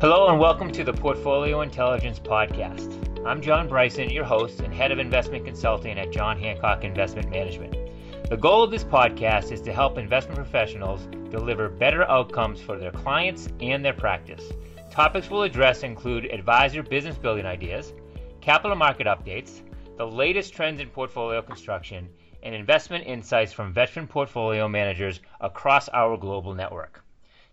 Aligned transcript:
Hello 0.00 0.28
and 0.28 0.38
welcome 0.38 0.70
to 0.70 0.84
the 0.84 0.92
Portfolio 0.92 1.62
Intelligence 1.62 2.20
Podcast. 2.20 3.26
I'm 3.26 3.42
John 3.42 3.66
Bryson, 3.66 4.08
your 4.10 4.22
host 4.22 4.60
and 4.60 4.72
head 4.72 4.92
of 4.92 5.00
investment 5.00 5.44
consulting 5.44 5.98
at 5.98 6.12
John 6.12 6.38
Hancock 6.38 6.84
Investment 6.84 7.28
Management. 7.30 7.74
The 8.30 8.36
goal 8.36 8.62
of 8.62 8.70
this 8.70 8.84
podcast 8.84 9.50
is 9.50 9.60
to 9.62 9.72
help 9.72 9.98
investment 9.98 10.36
professionals 10.36 11.08
deliver 11.32 11.68
better 11.68 12.08
outcomes 12.08 12.60
for 12.60 12.78
their 12.78 12.92
clients 12.92 13.48
and 13.60 13.84
their 13.84 13.92
practice. 13.92 14.52
Topics 14.88 15.30
we'll 15.30 15.42
address 15.42 15.82
include 15.82 16.26
advisor 16.26 16.84
business 16.84 17.18
building 17.18 17.44
ideas, 17.44 17.92
capital 18.40 18.76
market 18.76 19.08
updates, 19.08 19.62
the 19.96 20.06
latest 20.06 20.54
trends 20.54 20.80
in 20.80 20.88
portfolio 20.90 21.42
construction, 21.42 22.08
and 22.44 22.54
investment 22.54 23.04
insights 23.04 23.52
from 23.52 23.72
veteran 23.72 24.06
portfolio 24.06 24.68
managers 24.68 25.18
across 25.40 25.88
our 25.88 26.16
global 26.16 26.54
network. 26.54 27.02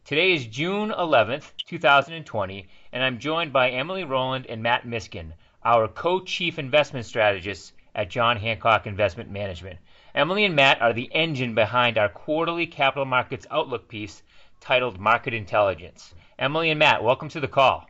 Today 0.05 0.33
is 0.33 0.45
June 0.45 0.91
11th, 0.91 1.51
2020, 1.65 2.68
and 2.91 3.04
I'm 3.04 3.18
joined 3.18 3.51
by 3.51 3.71
Emily 3.71 4.04
Roland 4.04 4.46
and 4.47 4.61
Matt 4.61 4.86
Miskin, 4.86 5.33
our 5.63 5.87
co 5.87 6.19
chief 6.19 6.59
investment 6.59 7.07
strategists 7.07 7.73
at 7.96 8.11
John 8.11 8.37
Hancock 8.37 8.86
Investment 8.86 9.32
Management. 9.32 9.79
Emily 10.13 10.46
and 10.46 10.55
Matt 10.55 10.79
are 10.79 10.93
the 10.93 11.10
engine 11.11 11.55
behind 11.55 11.97
our 11.97 12.07
quarterly 12.07 12.68
capital 12.68 13.05
markets 13.05 13.47
outlook 13.49 13.87
piece 13.87 14.21
titled 14.60 14.99
Market 14.99 15.33
Intelligence. 15.33 16.13
Emily 16.37 16.69
and 16.69 16.77
Matt, 16.77 17.04
welcome 17.04 17.29
to 17.29 17.39
the 17.39 17.47
call. 17.47 17.89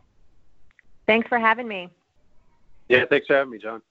Thanks 1.06 1.28
for 1.28 1.38
having 1.38 1.68
me. 1.68 1.90
Yeah, 2.88 3.04
thanks 3.04 3.26
for 3.26 3.34
having 3.34 3.50
me, 3.50 3.58
John. 3.58 3.82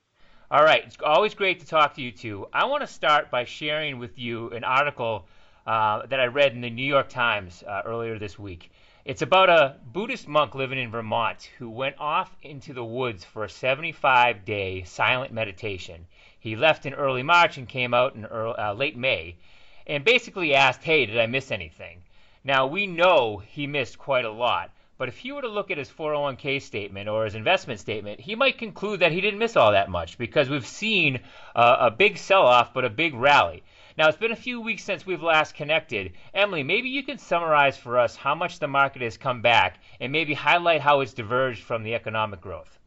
All 0.50 0.64
right, 0.64 0.84
it's 0.84 0.98
always 1.06 1.36
great 1.36 1.60
to 1.60 1.68
talk 1.68 1.94
to 1.94 2.02
you 2.02 2.12
two. 2.12 2.48
I 2.52 2.66
want 2.66 2.82
to 2.82 2.88
start 2.88 3.30
by 3.30 3.44
sharing 3.44 4.00
with 4.00 4.18
you 4.18 4.50
an 4.50 4.64
article 4.64 5.28
uh, 5.66 6.06
that 6.06 6.20
I 6.20 6.26
read 6.26 6.54
in 6.54 6.62
the 6.62 6.70
New 6.70 6.86
York 6.86 7.10
Times 7.10 7.64
uh, 7.64 7.82
earlier 7.86 8.20
this 8.20 8.38
week. 8.38 8.72
It's 9.06 9.22
about 9.22 9.50
a 9.50 9.78
Buddhist 9.94 10.28
monk 10.28 10.56
living 10.56 10.80
in 10.80 10.90
Vermont 10.90 11.50
who 11.58 11.70
went 11.70 11.96
off 12.00 12.36
into 12.42 12.74
the 12.74 12.84
woods 12.84 13.24
for 13.24 13.44
a 13.44 13.50
75 13.50 14.46
day 14.46 14.84
silent 14.84 15.32
meditation. 15.32 16.08
He 16.40 16.56
left 16.56 16.86
in 16.86 16.94
early 16.94 17.24
March 17.24 17.58
and 17.58 17.70
came 17.70 17.94
out 17.94 18.16
in 18.16 18.26
early, 18.26 18.56
uh, 18.58 18.74
late 18.74 18.98
May 18.98 19.36
and 19.88 20.04
basically 20.04 20.56
asked, 20.56 20.84
Hey, 20.84 21.06
did 21.06 21.20
I 21.20 21.28
miss 21.28 21.52
anything? 21.52 22.02
Now, 22.44 22.68
we 22.68 22.88
know 22.88 23.38
he 23.38 23.68
missed 23.68 23.98
quite 23.98 24.26
a 24.26 24.32
lot, 24.32 24.72
but 24.98 25.10
if 25.10 25.18
he 25.18 25.32
were 25.32 25.42
to 25.42 25.48
look 25.48 25.72
at 25.72 25.78
his 25.78 25.90
401k 25.90 26.62
statement 26.62 27.10
or 27.10 27.26
his 27.26 27.36
investment 27.36 27.80
statement, 27.80 28.20
he 28.20 28.36
might 28.36 28.58
conclude 28.58 29.02
that 29.02 29.12
he 29.12 29.22
didn't 29.22 29.40
miss 29.40 29.56
all 29.56 29.72
that 29.72 29.90
much 29.90 30.18
because 30.18 30.50
we've 30.50 30.66
seen 30.66 31.20
uh, 31.56 31.78
a 31.80 31.92
big 31.92 32.18
sell 32.18 32.46
off, 32.46 32.74
but 32.74 32.86
a 32.86 32.90
big 32.90 33.14
rally. 33.14 33.64
Now, 33.98 34.10
it's 34.10 34.18
been 34.18 34.34
a 34.34 34.36
few 34.36 34.60
weeks 34.60 34.84
since 34.84 35.06
we've 35.06 35.24
last 35.24 35.56
connected. 35.56 36.14
Emily, 36.34 36.64
maybe 36.64 36.90
you 36.90 37.02
can 37.02 37.18
summarize 37.18 37.78
for 37.78 37.98
us 37.98 38.16
how 38.16 38.36
much 38.36 38.60
the 38.60 38.68
market 38.68 39.02
has 39.02 39.18
come 39.18 39.42
back 39.42 39.80
and 40.02 40.12
maybe 40.12 40.34
highlight 40.34 40.82
how 40.82 41.00
it's 41.00 41.14
diverged 41.14 41.64
from 41.64 41.84
the 41.84 41.96
economic 41.96 42.42
growth. 42.42 42.78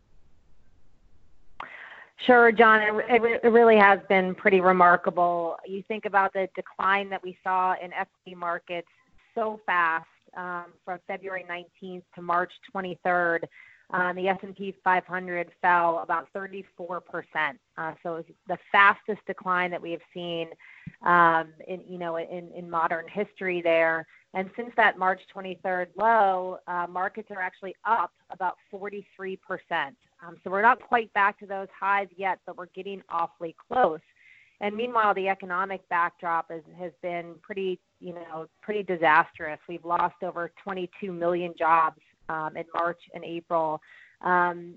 Sure, 2.26 2.52
John. 2.52 3.00
It, 3.08 3.40
it, 3.42 3.48
really 3.48 3.76
has 3.76 4.00
been 4.08 4.34
pretty 4.34 4.60
remarkable. 4.60 5.56
You 5.66 5.82
think 5.88 6.04
about 6.04 6.32
the 6.34 6.48
decline 6.54 7.08
that 7.10 7.22
we 7.22 7.38
saw 7.42 7.74
in 7.82 7.92
equity 7.92 8.34
markets 8.34 8.88
so 9.34 9.60
fast 9.64 10.06
um, 10.36 10.66
from 10.84 10.98
February 11.06 11.46
19th 11.48 12.02
to 12.16 12.22
March 12.22 12.52
23rd, 12.74 13.44
um, 13.90 14.16
the 14.16 14.28
S&P 14.28 14.74
500 14.84 15.50
fell 15.62 16.00
about 16.00 16.28
34 16.34 17.00
percent. 17.00 17.58
Uh, 17.76 17.94
so 18.02 18.16
it 18.16 18.16
was 18.16 18.24
the 18.48 18.58
fastest 18.70 19.20
decline 19.26 19.70
that 19.70 19.80
we 19.80 19.92
have 19.92 20.00
seen, 20.12 20.48
um, 21.06 21.48
in 21.66 21.80
you 21.88 21.98
know, 21.98 22.16
in, 22.16 22.50
in 22.54 22.68
modern 22.68 23.06
history 23.08 23.62
there. 23.62 24.06
And 24.34 24.50
since 24.56 24.70
that 24.76 24.98
March 24.98 25.20
23rd 25.34 25.86
low, 25.96 26.58
uh, 26.66 26.86
markets 26.88 27.28
are 27.30 27.40
actually 27.40 27.74
up 27.86 28.12
about 28.30 28.56
43 28.70 29.36
percent. 29.36 29.96
Um, 30.26 30.36
so 30.44 30.50
we're 30.50 30.62
not 30.62 30.80
quite 30.82 31.12
back 31.14 31.38
to 31.38 31.46
those 31.46 31.68
highs 31.78 32.08
yet, 32.16 32.40
but 32.44 32.58
we're 32.58 32.66
getting 32.66 33.02
awfully 33.08 33.56
close. 33.72 34.00
And 34.60 34.74
meanwhile, 34.76 35.14
the 35.14 35.28
economic 35.28 35.88
backdrop 35.88 36.50
is, 36.50 36.64
has 36.78 36.90
been 37.00 37.36
pretty, 37.42 37.78
you 38.00 38.12
know, 38.12 38.48
pretty 38.60 38.82
disastrous. 38.82 39.60
We've 39.68 39.84
lost 39.84 40.16
over 40.22 40.50
22 40.64 41.12
million 41.12 41.54
jobs 41.56 42.00
um, 42.28 42.56
in 42.56 42.64
March 42.74 43.00
and 43.14 43.24
April. 43.24 43.80
Um, 44.22 44.74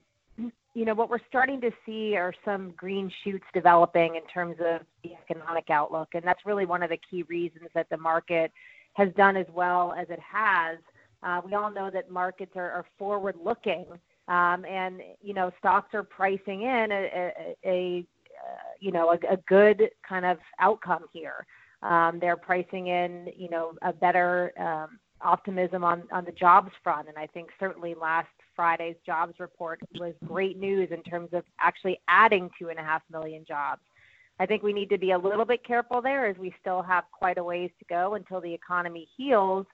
you 0.74 0.86
know, 0.86 0.94
what 0.94 1.10
we're 1.10 1.20
starting 1.28 1.60
to 1.62 1.72
see 1.86 2.16
are 2.16 2.34
some 2.46 2.72
green 2.78 3.12
shoots 3.24 3.44
developing 3.54 4.16
in 4.16 4.26
terms 4.28 4.56
of 4.62 4.82
the 5.04 5.12
economic 5.30 5.70
outlook, 5.70 6.10
and 6.14 6.24
that's 6.24 6.46
really 6.46 6.66
one 6.66 6.82
of 6.82 6.90
the 6.90 7.00
key 7.10 7.24
reasons 7.24 7.68
that 7.76 7.88
the 7.90 7.98
market 7.98 8.52
has 8.94 9.10
done 9.18 9.36
as 9.36 9.46
well 9.54 9.94
as 9.98 10.08
it 10.10 10.20
has. 10.20 10.78
Uh, 11.24 11.42
we 11.46 11.54
all 11.54 11.72
know 11.72 11.90
that 11.92 12.10
markets 12.10 12.54
are, 12.56 12.72
are 12.72 12.86
forward-looking, 12.98 13.86
um, 14.28 14.66
and 14.66 15.02
you 15.22 15.34
know, 15.34 15.52
stocks 15.60 15.94
are 15.94 16.04
pricing 16.04 16.62
in 16.62 16.92
a, 16.92 17.34
a, 17.36 17.56
a 17.66 18.06
uh, 18.42 18.72
you 18.80 18.92
know, 18.92 19.10
a, 19.12 19.34
a 19.34 19.38
good 19.48 19.90
kind 20.08 20.26
of 20.26 20.38
outcome 20.60 21.06
here. 21.12 21.46
Um, 21.84 22.18
they're 22.20 22.38
pricing 22.38 22.88
in, 22.88 23.30
you 23.36 23.50
know, 23.50 23.74
a 23.82 23.94
better 23.94 24.52
um, 24.60 25.00
optimism 25.24 25.84
on, 25.84 26.04
on 26.12 26.26
the 26.26 26.32
jobs 26.32 26.72
front. 26.84 27.08
And 27.08 27.18
I 27.18 27.28
think 27.28 27.50
certainly 27.60 27.96
last 28.00 28.28
Friday's 28.56 28.96
jobs 29.06 29.34
report 29.40 29.80
was 30.00 30.14
great 30.26 30.58
news 30.58 30.90
in 30.92 31.04
terms 31.04 31.30
of 31.34 31.44
actually 31.60 32.00
adding 32.08 32.50
two 32.60 32.70
and 32.70 32.80
a 32.80 32.84
half 32.84 33.02
million 33.12 33.46
jobs. 33.48 33.82
I 34.40 34.46
think 34.46 34.64
we 34.64 34.74
need 34.74 34.90
to 34.90 34.98
be 34.98 35.12
a 35.12 35.18
little 35.18 35.46
bit 35.46 35.66
careful 35.66 36.02
there 36.02 36.26
as 36.26 36.38
we 36.38 36.54
still 36.60 36.82
have 36.82 37.04
quite 37.12 37.38
a 37.38 37.44
ways 37.44 37.70
to 37.80 37.86
go 37.86 38.16
until 38.16 38.42
the 38.42 38.54
economy 38.54 39.08
heals. 39.16 39.66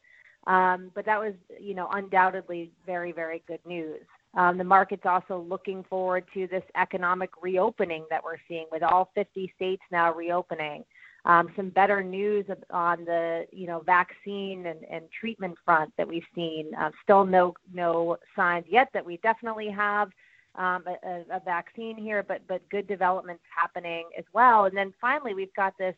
Um, 0.46 0.92
but 0.96 1.06
that 1.06 1.20
was, 1.20 1.34
you 1.60 1.74
know, 1.74 1.90
undoubtedly 1.92 2.72
very, 2.86 3.12
very 3.12 3.44
good 3.48 3.60
news. 3.66 4.02
Um, 4.34 4.58
the 4.58 4.64
market's 4.64 5.06
also 5.06 5.46
looking 5.50 5.84
forward 5.90 6.26
to 6.34 6.48
this 6.48 6.64
economic 6.76 7.30
reopening 7.42 8.06
that 8.10 8.24
we're 8.24 8.38
seeing 8.48 8.66
with 8.72 8.84
all 8.84 9.10
50 9.16 9.52
states 9.56 9.82
now 9.92 10.14
reopening. 10.14 10.84
Um, 11.28 11.50
some 11.58 11.70
better 11.70 12.02
news 12.02 12.46
on 12.72 13.04
the 13.04 13.46
you 13.52 13.68
know 13.68 13.82
vaccine 13.86 14.66
and, 14.66 14.80
and 14.90 15.04
treatment 15.12 15.58
front 15.66 15.92
that 15.98 16.08
we've 16.08 16.24
seen. 16.34 16.74
Uh, 16.74 16.90
still 17.04 17.26
no 17.26 17.54
no 17.74 18.18
signs 18.34 18.66
yet 18.70 18.88
that 18.94 19.06
we 19.06 19.18
definitely 19.18 19.70
have 19.70 20.10
um, 20.56 20.86
a, 20.88 21.24
a, 21.30 21.42
vaccine 21.44 21.98
here, 21.98 22.24
but 22.24 22.42
but 22.48 22.62
good 22.70 22.88
developments 22.88 23.44
happening 23.54 24.06
as 24.18 24.24
well. 24.32 24.66
And 24.66 24.78
then 24.78 24.94
finally, 25.02 25.34
we've 25.34 25.54
got 25.54 25.78
this 25.78 25.96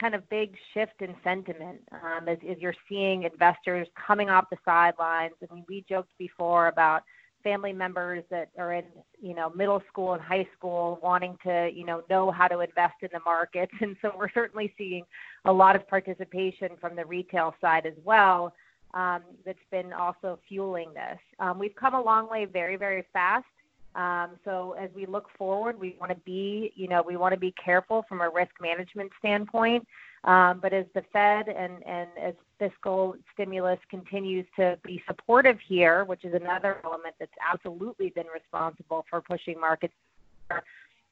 kind 0.00 0.14
of 0.14 0.26
big 0.30 0.54
shift 0.72 1.02
in 1.02 1.16
sentiment 1.24 1.80
um, 1.92 2.28
as, 2.28 2.38
as 2.48 2.56
you're 2.58 2.74
seeing 2.88 3.24
investors 3.24 3.88
coming 4.06 4.30
off 4.30 4.46
the 4.50 4.56
sidelines. 4.64 5.34
I 5.42 5.52
mean, 5.52 5.64
we 5.68 5.84
joked 5.88 6.12
before 6.16 6.68
about 6.68 7.02
family 7.42 7.72
members 7.72 8.24
that 8.30 8.50
are 8.58 8.74
in 8.74 8.84
you 9.20 9.34
know 9.34 9.50
middle 9.50 9.82
school 9.88 10.14
and 10.14 10.22
high 10.22 10.46
school 10.56 10.98
wanting 11.02 11.36
to 11.44 11.70
you 11.72 11.84
know 11.84 12.02
know 12.10 12.30
how 12.30 12.48
to 12.48 12.60
invest 12.60 12.94
in 13.02 13.08
the 13.12 13.20
markets. 13.24 13.72
And 13.80 13.96
so 14.02 14.12
we're 14.16 14.30
certainly 14.32 14.72
seeing 14.76 15.04
a 15.44 15.52
lot 15.52 15.76
of 15.76 15.88
participation 15.88 16.70
from 16.80 16.96
the 16.96 17.04
retail 17.04 17.54
side 17.60 17.86
as 17.86 17.94
well 18.04 18.52
um, 18.94 19.22
that's 19.44 19.58
been 19.70 19.92
also 19.92 20.38
fueling 20.48 20.92
this. 20.94 21.18
Um, 21.38 21.58
we've 21.58 21.74
come 21.74 21.94
a 21.94 22.02
long 22.02 22.28
way 22.30 22.44
very 22.44 22.76
very 22.76 23.04
fast 23.12 23.46
um, 23.94 24.30
so 24.44 24.74
as 24.78 24.90
we 24.94 25.06
look 25.06 25.26
forward 25.36 25.78
we 25.78 25.96
want 26.00 26.10
to 26.10 26.18
be 26.24 26.72
you 26.74 26.88
know 26.88 27.02
we 27.06 27.16
want 27.16 27.32
to 27.32 27.40
be 27.40 27.52
careful 27.52 28.04
from 28.08 28.20
a 28.20 28.28
risk 28.28 28.52
management 28.60 29.10
standpoint 29.18 29.86
um, 30.24 30.60
but 30.60 30.72
as 30.72 30.84
the 30.94 31.02
Fed 31.12 31.48
and, 31.48 31.82
and 31.86 32.08
as 32.20 32.34
fiscal 32.58 33.14
stimulus 33.32 33.78
continues 33.88 34.46
to 34.56 34.78
be 34.84 35.02
supportive 35.06 35.58
here, 35.66 36.04
which 36.04 36.24
is 36.24 36.34
another 36.34 36.78
element 36.84 37.14
that's 37.18 37.32
absolutely 37.50 38.10
been 38.10 38.26
responsible 38.26 39.06
for 39.08 39.22
pushing 39.22 39.58
markets, 39.58 39.94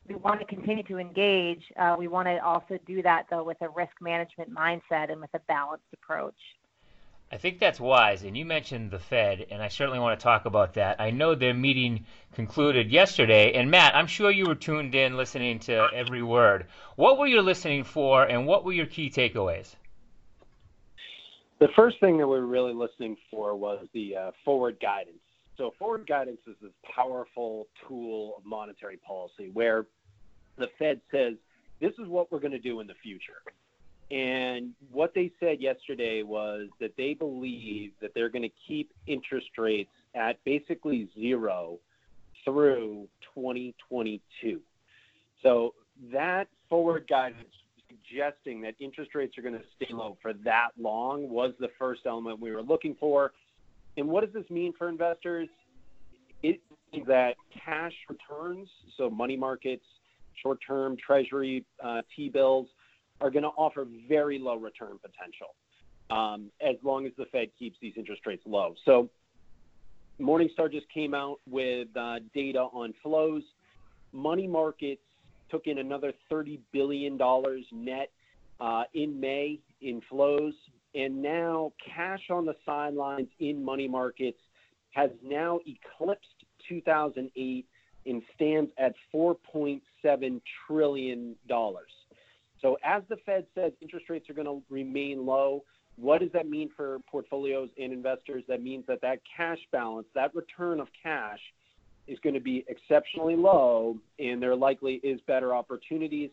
we 0.07 0.15
want 0.17 0.41
to 0.41 0.47
continue 0.47 0.83
to 0.85 0.99
engage. 0.99 1.63
Uh, 1.79 1.97
we 1.99 2.09
want 2.09 2.29
to 2.29 2.39
also 2.45 2.79
do 2.87 3.03
that, 3.03 3.27
though, 3.31 3.45
with 3.45 3.61
a 3.63 3.69
risk 3.71 3.93
management 4.01 4.55
mindset 4.55 5.11
and 5.11 5.21
with 5.21 5.31
a 5.35 5.41
balanced 5.41 5.87
approach. 5.95 6.37
I 7.31 7.37
think 7.37 7.59
that's 7.59 7.79
wise. 7.79 8.23
And 8.23 8.37
you 8.37 8.45
mentioned 8.45 8.91
the 8.91 8.99
Fed, 8.99 9.47
and 9.51 9.63
I 9.63 9.69
certainly 9.69 9.99
want 9.99 10.19
to 10.19 10.23
talk 10.23 10.47
about 10.47 10.75
that. 10.75 11.01
I 11.01 11.11
know 11.11 11.35
their 11.35 11.53
meeting 11.53 12.07
concluded 12.33 12.91
yesterday. 12.91 13.53
And 13.53 13.71
Matt, 13.71 13.95
I'm 13.95 14.07
sure 14.07 14.31
you 14.31 14.47
were 14.47 14.55
tuned 14.55 14.95
in 14.95 15.17
listening 15.17 15.59
to 15.61 15.89
every 15.93 16.23
word. 16.23 16.67
What 16.97 17.19
were 17.19 17.27
you 17.27 17.43
listening 17.43 17.85
for, 17.85 18.25
and 18.25 18.47
what 18.47 18.65
were 18.65 18.73
your 18.73 18.87
key 18.87 19.11
takeaways? 19.11 19.75
The 21.61 21.69
first 21.77 22.01
thing 22.01 22.19
that 22.19 22.27
we 22.27 22.39
were 22.39 22.47
really 22.47 22.73
listening 22.73 23.17
for 23.31 23.57
was 23.57 23.87
the 23.93 24.17
uh, 24.17 24.31
forward 24.45 24.79
guidance. 24.81 25.19
So, 25.57 25.75
forward 25.77 26.07
guidance 26.07 26.39
is 26.47 26.55
this 26.63 26.71
powerful 26.95 27.67
tool 27.87 28.37
of 28.39 28.45
monetary 28.47 28.97
policy 28.97 29.51
where 29.53 29.87
the 30.57 30.69
Fed 30.79 31.01
says, 31.11 31.35
this 31.81 31.93
is 31.99 32.07
what 32.07 32.31
we're 32.31 32.39
going 32.39 32.53
to 32.53 32.59
do 32.59 32.81
in 32.81 32.87
the 32.87 32.95
future. 33.03 33.43
And 34.11 34.73
what 34.91 35.13
they 35.15 35.31
said 35.39 35.61
yesterday 35.61 36.23
was 36.23 36.69
that 36.81 36.93
they 36.97 37.13
believe 37.13 37.93
that 38.01 38.13
they're 38.15 38.31
going 38.31 38.43
to 38.43 38.55
keep 38.67 38.91
interest 39.07 39.51
rates 39.59 39.91
at 40.15 40.43
basically 40.45 41.09
zero 41.15 41.79
through 42.45 43.07
2022. 43.35 44.61
So 45.43 45.75
that 46.11 46.49
forward 46.71 47.07
guidance 47.09 47.49
suggesting 47.89 48.63
that 48.63 48.75
interest 48.81 49.15
rates 49.15 49.37
are 49.37 49.43
going 49.43 49.55
to 49.55 49.65
stay 49.77 49.93
low 49.93 50.17
for 50.23 50.33
that 50.33 50.69
long 50.79 51.29
was 51.29 51.53
the 51.61 51.69
first 51.79 52.03
element 52.07 52.41
we 52.41 52.51
were 52.51 52.63
looking 52.63 52.97
for. 52.99 53.33
And 53.97 54.09
what 54.09 54.25
does 54.25 54.33
this 54.33 54.49
mean 54.51 54.73
for 54.79 54.89
investors? 54.89 55.49
It 56.43 56.61
means 56.93 57.07
that 57.09 57.35
cash 57.65 57.93
returns, 58.09 58.69
so 58.97 59.11
money 59.11 59.37
markets, 59.37 59.85
short-term 60.43 60.97
treasury, 61.05 61.65
uh, 61.83 62.03
T-bills, 62.15 62.69
are 63.21 63.31
going 63.31 63.43
to 63.43 63.51
offer 63.51 63.87
very 64.09 64.39
low 64.39 64.57
return 64.57 64.99
potential 65.03 65.55
um, 66.11 66.51
as 66.61 66.77
long 66.83 67.07
as 67.07 67.13
the 67.19 67.27
Fed 67.27 67.49
keeps 67.59 67.77
these 67.81 67.95
interest 67.97 68.27
rates 68.27 68.43
low. 68.47 68.75
So 68.85 69.09
Morningstar 70.21 70.71
just 70.71 70.89
came 70.93 71.15
out 71.15 71.39
with 71.49 71.89
uh, 71.97 72.17
data 72.35 72.61
on 72.61 72.95
flows. 73.03 73.43
Money 74.13 74.47
markets 74.47 75.03
took 75.51 75.67
in 75.67 75.79
another 75.79 76.13
$30 76.31 76.59
billion 76.73 77.19
net 77.73 78.11
uh, 78.61 78.83
in 78.95 79.19
May 79.19 79.61
in 79.81 80.01
flows. 80.09 80.55
And 80.95 81.23
now 81.23 81.73
cash 81.95 82.23
on 82.31 82.47
the 82.47 82.55
sidelines 82.65 83.29
in 83.39 83.65
money 83.65 83.87
markets 83.87 84.39
has 84.91 85.11
now 85.23 85.61
eclipsed 85.67 86.27
2008 86.69 87.67
and 88.07 88.23
stands 88.35 88.71
at 88.79 88.95
$4.7 89.15 90.41
trillion. 90.67 91.37
So 92.61 92.79
as 92.85 93.03
the 93.09 93.17
Fed 93.25 93.47
says 93.55 93.73
interest 93.81 94.07
rates 94.09 94.29
are 94.31 94.35
going 94.35 94.47
to 94.47 94.63
remain 94.69 95.25
low, 95.25 95.65
what 95.97 96.21
does 96.21 96.31
that 96.33 96.49
mean 96.49 96.71
for 96.77 96.99
portfolios 97.11 97.69
and 97.79 97.93
investors? 97.93 98.45
That 98.49 98.63
means 98.63 98.85
that 98.87 99.01
that 99.03 99.21
cash 99.37 99.59
balance, 99.73 100.07
that 100.15 100.35
return 100.35 100.81
of 100.81 100.89
cash, 101.03 101.41
is 102.07 102.19
going 102.21 102.35
to 102.35 102.41
be 102.41 102.65
exceptionally 102.69 103.37
low, 103.37 103.99
and 104.19 104.43
there 104.43 104.57
likely 104.57 104.95
is 105.03 105.21
better 105.27 105.55
opportunities 105.55 106.31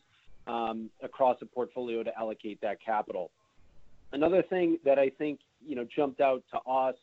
um, 0.48 0.89
across 1.04 1.38
a 1.42 1.45
portfolio 1.45 2.04
to 2.04 2.18
allocate 2.18 2.62
that 2.62 2.78
capital. 2.83 3.31
Another 4.13 4.42
thing 4.44 4.78
that 4.86 4.98
I 4.98 5.10
think 5.10 5.39
you 5.66 5.75
know 5.75 5.86
jumped 5.95 6.21
out 6.21 6.44
to 6.51 6.60
us 6.71 6.95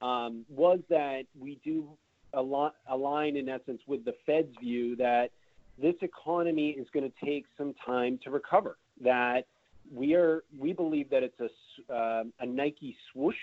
um, 0.00 0.44
was 0.48 0.80
that 0.90 1.22
we 1.38 1.58
do 1.64 1.88
align 2.34 3.36
in 3.36 3.48
essence 3.48 3.80
with 3.86 4.04
the 4.04 4.14
Fed's 4.26 4.54
view 4.60 4.96
that 4.96 5.30
this 5.80 5.94
economy 6.02 6.70
is 6.70 6.86
going 6.92 7.10
to 7.10 7.26
take 7.26 7.46
some 7.58 7.74
time 7.84 8.18
to 8.24 8.30
recover. 8.30 8.76
That 9.02 9.46
we 9.92 10.14
are 10.14 10.44
we 10.58 10.72
believe 10.72 11.10
that 11.10 11.22
it's 11.22 11.40
a 11.40 11.94
uh, 11.94 12.24
a 12.40 12.46
Nike 12.46 12.96
swoosh 13.12 13.36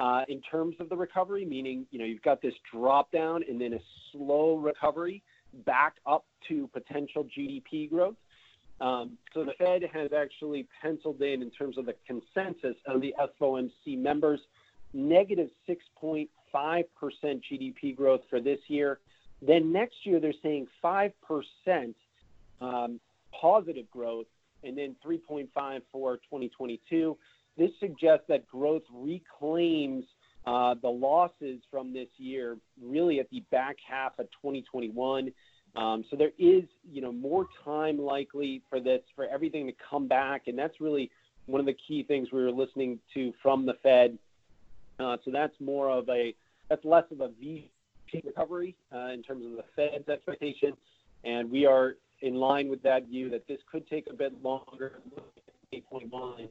uh, 0.00 0.22
in 0.28 0.40
terms 0.40 0.76
of 0.80 0.88
the 0.88 0.96
recovery, 0.96 1.44
meaning 1.44 1.86
you 1.90 1.98
know 1.98 2.04
you've 2.04 2.22
got 2.22 2.40
this 2.40 2.54
drop 2.72 3.10
down 3.12 3.42
and 3.48 3.60
then 3.60 3.74
a 3.74 3.80
slow 4.12 4.56
recovery 4.56 5.22
back 5.66 5.96
up 6.06 6.24
to 6.48 6.68
potential 6.68 7.26
GDP 7.36 7.88
growth. 7.88 8.16
Um, 8.80 9.18
so 9.34 9.44
the 9.44 9.52
Fed 9.58 9.82
has 9.92 10.12
actually 10.12 10.68
penciled 10.80 11.20
in, 11.20 11.42
in 11.42 11.50
terms 11.50 11.78
of 11.78 11.86
the 11.86 11.94
consensus 12.06 12.76
of 12.86 13.00
the 13.00 13.12
FOMC 13.40 13.98
members, 13.98 14.40
negative 14.92 15.48
6.5% 15.68 16.28
GDP 16.54 17.96
growth 17.96 18.20
for 18.30 18.40
this 18.40 18.60
year. 18.68 19.00
Then 19.40 19.72
next 19.72 19.94
year 20.04 20.20
they're 20.20 20.32
saying 20.42 20.66
5% 20.82 21.12
um, 22.60 23.00
positive 23.40 23.88
growth 23.90 24.26
and 24.64 24.76
then 24.76 24.96
3.5 25.04 25.48
for 25.92 26.16
2022. 26.16 27.16
This 27.56 27.70
suggests 27.80 28.24
that 28.28 28.46
growth 28.46 28.82
reclaims 28.92 30.04
uh, 30.46 30.74
the 30.80 30.88
losses 30.88 31.60
from 31.70 31.92
this 31.92 32.08
year 32.16 32.56
really 32.82 33.20
at 33.20 33.28
the 33.30 33.40
back 33.50 33.76
half 33.86 34.18
of 34.18 34.26
2021. 34.42 35.32
Um, 35.76 36.04
so 36.10 36.16
there 36.16 36.32
is, 36.38 36.64
you 36.90 37.02
know, 37.02 37.12
more 37.12 37.46
time 37.64 37.98
likely 37.98 38.62
for 38.70 38.80
this, 38.80 39.02
for 39.14 39.26
everything 39.26 39.66
to 39.66 39.72
come 39.90 40.08
back, 40.08 40.42
and 40.46 40.58
that's 40.58 40.80
really 40.80 41.10
one 41.46 41.60
of 41.60 41.66
the 41.66 41.76
key 41.86 42.02
things 42.02 42.28
we 42.32 42.42
were 42.42 42.50
listening 42.50 42.98
to 43.14 43.32
from 43.42 43.66
the 43.66 43.74
Fed. 43.82 44.18
Uh, 44.98 45.16
so 45.24 45.30
that's 45.30 45.54
more 45.60 45.90
of 45.90 46.08
a, 46.08 46.34
that's 46.68 46.84
less 46.84 47.04
of 47.10 47.20
a 47.20 47.28
V 47.40 47.70
recovery 48.12 48.76
uh, 48.94 49.08
in 49.08 49.22
terms 49.22 49.44
of 49.44 49.52
the 49.52 49.64
Fed's 49.76 50.08
expectation, 50.08 50.72
and 51.24 51.50
we 51.50 51.66
are 51.66 51.96
in 52.20 52.34
line 52.34 52.68
with 52.68 52.82
that 52.82 53.06
view 53.06 53.30
that 53.30 53.46
this 53.46 53.58
could 53.70 53.88
take 53.88 54.06
a 54.10 54.14
bit 54.14 54.42
longer, 54.42 55.00
8.1, 55.72 56.48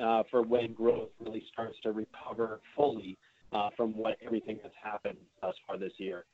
uh, 0.00 0.22
for 0.30 0.42
when 0.42 0.72
growth 0.72 1.08
really 1.20 1.42
starts 1.52 1.76
to 1.82 1.92
recover 1.92 2.60
fully 2.76 3.18
uh, 3.52 3.70
from 3.76 3.96
what 3.96 4.16
everything 4.24 4.58
that's 4.62 4.74
happened 4.82 5.18
thus 5.40 5.54
far 5.66 5.78
this 5.78 5.92
year. 5.96 6.24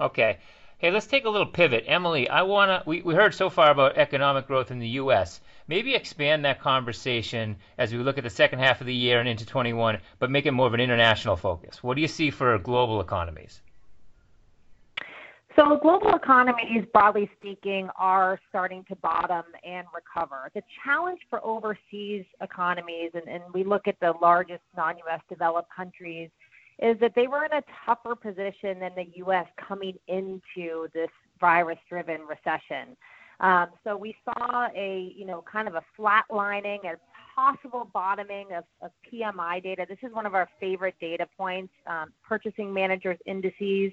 Okay. 0.00 0.38
Hey, 0.78 0.90
let's 0.90 1.06
take 1.06 1.24
a 1.24 1.30
little 1.30 1.46
pivot. 1.46 1.84
Emily, 1.86 2.28
I 2.28 2.42
want 2.42 2.68
to, 2.70 2.88
we, 2.88 3.00
we 3.00 3.14
heard 3.14 3.32
so 3.32 3.48
far 3.48 3.70
about 3.70 3.96
economic 3.96 4.46
growth 4.46 4.70
in 4.70 4.80
the 4.80 4.88
U.S. 4.88 5.40
Maybe 5.68 5.94
expand 5.94 6.44
that 6.44 6.60
conversation 6.60 7.56
as 7.78 7.92
we 7.92 7.98
look 7.98 8.18
at 8.18 8.24
the 8.24 8.30
second 8.30 8.58
half 8.58 8.80
of 8.80 8.86
the 8.86 8.94
year 8.94 9.20
and 9.20 9.28
into 9.28 9.46
21, 9.46 9.98
but 10.18 10.30
make 10.30 10.46
it 10.46 10.50
more 10.50 10.66
of 10.66 10.74
an 10.74 10.80
international 10.80 11.36
focus. 11.36 11.82
What 11.82 11.94
do 11.94 12.02
you 12.02 12.08
see 12.08 12.30
for 12.30 12.58
global 12.58 13.00
economies? 13.00 13.62
So 15.56 15.78
global 15.80 16.14
economies, 16.16 16.84
broadly 16.92 17.30
speaking, 17.38 17.88
are 17.96 18.40
starting 18.48 18.84
to 18.88 18.96
bottom 18.96 19.44
and 19.62 19.86
recover. 19.94 20.50
The 20.52 20.62
challenge 20.84 21.20
for 21.30 21.44
overseas 21.44 22.24
economies, 22.40 23.12
and, 23.14 23.28
and 23.28 23.42
we 23.52 23.62
look 23.62 23.86
at 23.86 23.94
the 24.00 24.14
largest 24.20 24.62
non-U.S. 24.76 25.20
developed 25.28 25.68
countries, 25.74 26.28
is 26.80 26.98
that 26.98 27.12
they 27.14 27.28
were 27.28 27.44
in 27.44 27.52
a 27.52 27.62
tougher 27.86 28.16
position 28.16 28.80
than 28.80 28.90
the 28.96 29.06
U.S. 29.18 29.46
coming 29.56 29.94
into 30.08 30.88
this 30.92 31.10
virus-driven 31.38 32.22
recession. 32.22 32.96
Um, 33.38 33.68
so 33.84 33.96
we 33.96 34.16
saw 34.24 34.68
a, 34.74 35.12
you 35.16 35.24
know, 35.24 35.44
kind 35.50 35.68
of 35.68 35.74
a 35.74 35.84
flatlining, 35.96 36.84
a 36.84 36.96
possible 37.34 37.88
bottoming 37.92 38.48
of, 38.56 38.64
of 38.82 38.90
PMI 39.12 39.62
data. 39.62 39.86
This 39.88 39.98
is 40.02 40.12
one 40.12 40.26
of 40.26 40.34
our 40.34 40.48
favorite 40.58 40.94
data 41.00 41.28
points, 41.36 41.72
um, 41.86 42.12
purchasing 42.26 42.72
managers 42.72 43.18
indices. 43.26 43.92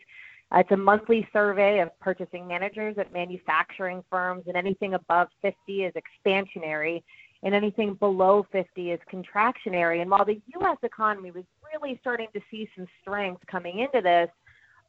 Uh, 0.54 0.60
it's 0.60 0.72
a 0.72 0.78
monthly 0.78 1.28
survey 1.32 1.80
of 1.80 1.98
purchasing 2.00 2.48
managers 2.48 2.98
at 2.98 3.14
manufacturing 3.14 4.04
firms, 4.10 4.44
and 4.48 4.58
anything 4.58 4.94
above 4.94 5.28
50 5.42 5.84
is 5.84 5.94
expansionary, 5.94 7.04
and 7.44 7.56
anything 7.56 7.94
below 7.96 8.46
50 8.52 8.92
is 8.92 9.00
contractionary. 9.12 10.02
And 10.02 10.12
while 10.12 10.26
the 10.26 10.42
U.S. 10.60 10.78
economy 10.84 11.32
was 11.32 11.46
really 11.74 11.98
starting 12.02 12.28
to 12.34 12.42
see 12.52 12.70
some 12.76 12.88
strength 13.02 13.42
coming 13.48 13.80
into 13.80 14.02
this, 14.02 14.30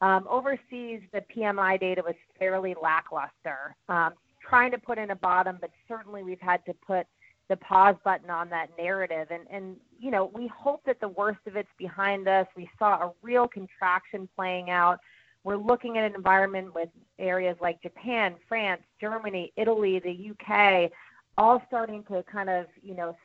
um, 0.01 0.27
overseas 0.29 1.01
the 1.13 1.23
PMI 1.35 1.79
data 1.79 2.03
was 2.05 2.17
fairly 2.39 2.75
lackluster. 2.83 3.77
Um, 3.89 4.15
trying 4.41 4.73
to 4.73 4.79
put 4.79 4.99
in 4.99 5.11
a 5.11 5.17
bottom, 5.17 5.59
but 5.61 5.71
certainly 5.87 6.25
we've 6.25 6.41
had 6.41 6.65
to 6.67 6.75
put 6.85 7.07
the 7.49 7.57
pause 7.57 7.95
button 8.05 8.29
on 8.29 8.51
that 8.51 8.69
narrative. 8.77 9.29
And, 9.31 9.47
and 9.49 9.77
you 10.01 10.11
know, 10.11 10.31
we 10.35 10.49
hope 10.49 10.83
that 10.87 11.01
the 11.01 11.09
worst 11.09 11.39
of 11.47 11.55
it's 11.55 11.69
behind 11.79 12.27
us. 12.27 12.47
We 12.57 12.69
saw 12.79 12.95
a 12.95 13.13
real 13.23 13.47
contraction 13.47 14.29
playing 14.37 14.71
out 14.71 14.99
we're 15.45 15.57
looking 15.57 15.99
at 15.99 16.05
an 16.05 16.15
environment 16.15 16.75
with 16.75 16.89
areas 17.19 17.57
like 17.61 17.83
Japan, 17.83 18.35
France, 18.49 18.83
Germany, 19.01 19.53
Italy, 19.57 19.99
the 19.99 20.31
UK, 20.31 20.91
all 21.37 21.63
starting 21.67 22.05
to 22.05 22.23
kind 22.31 22.49
of, 22.49 22.67
you 22.83 22.95
know, 22.95 23.17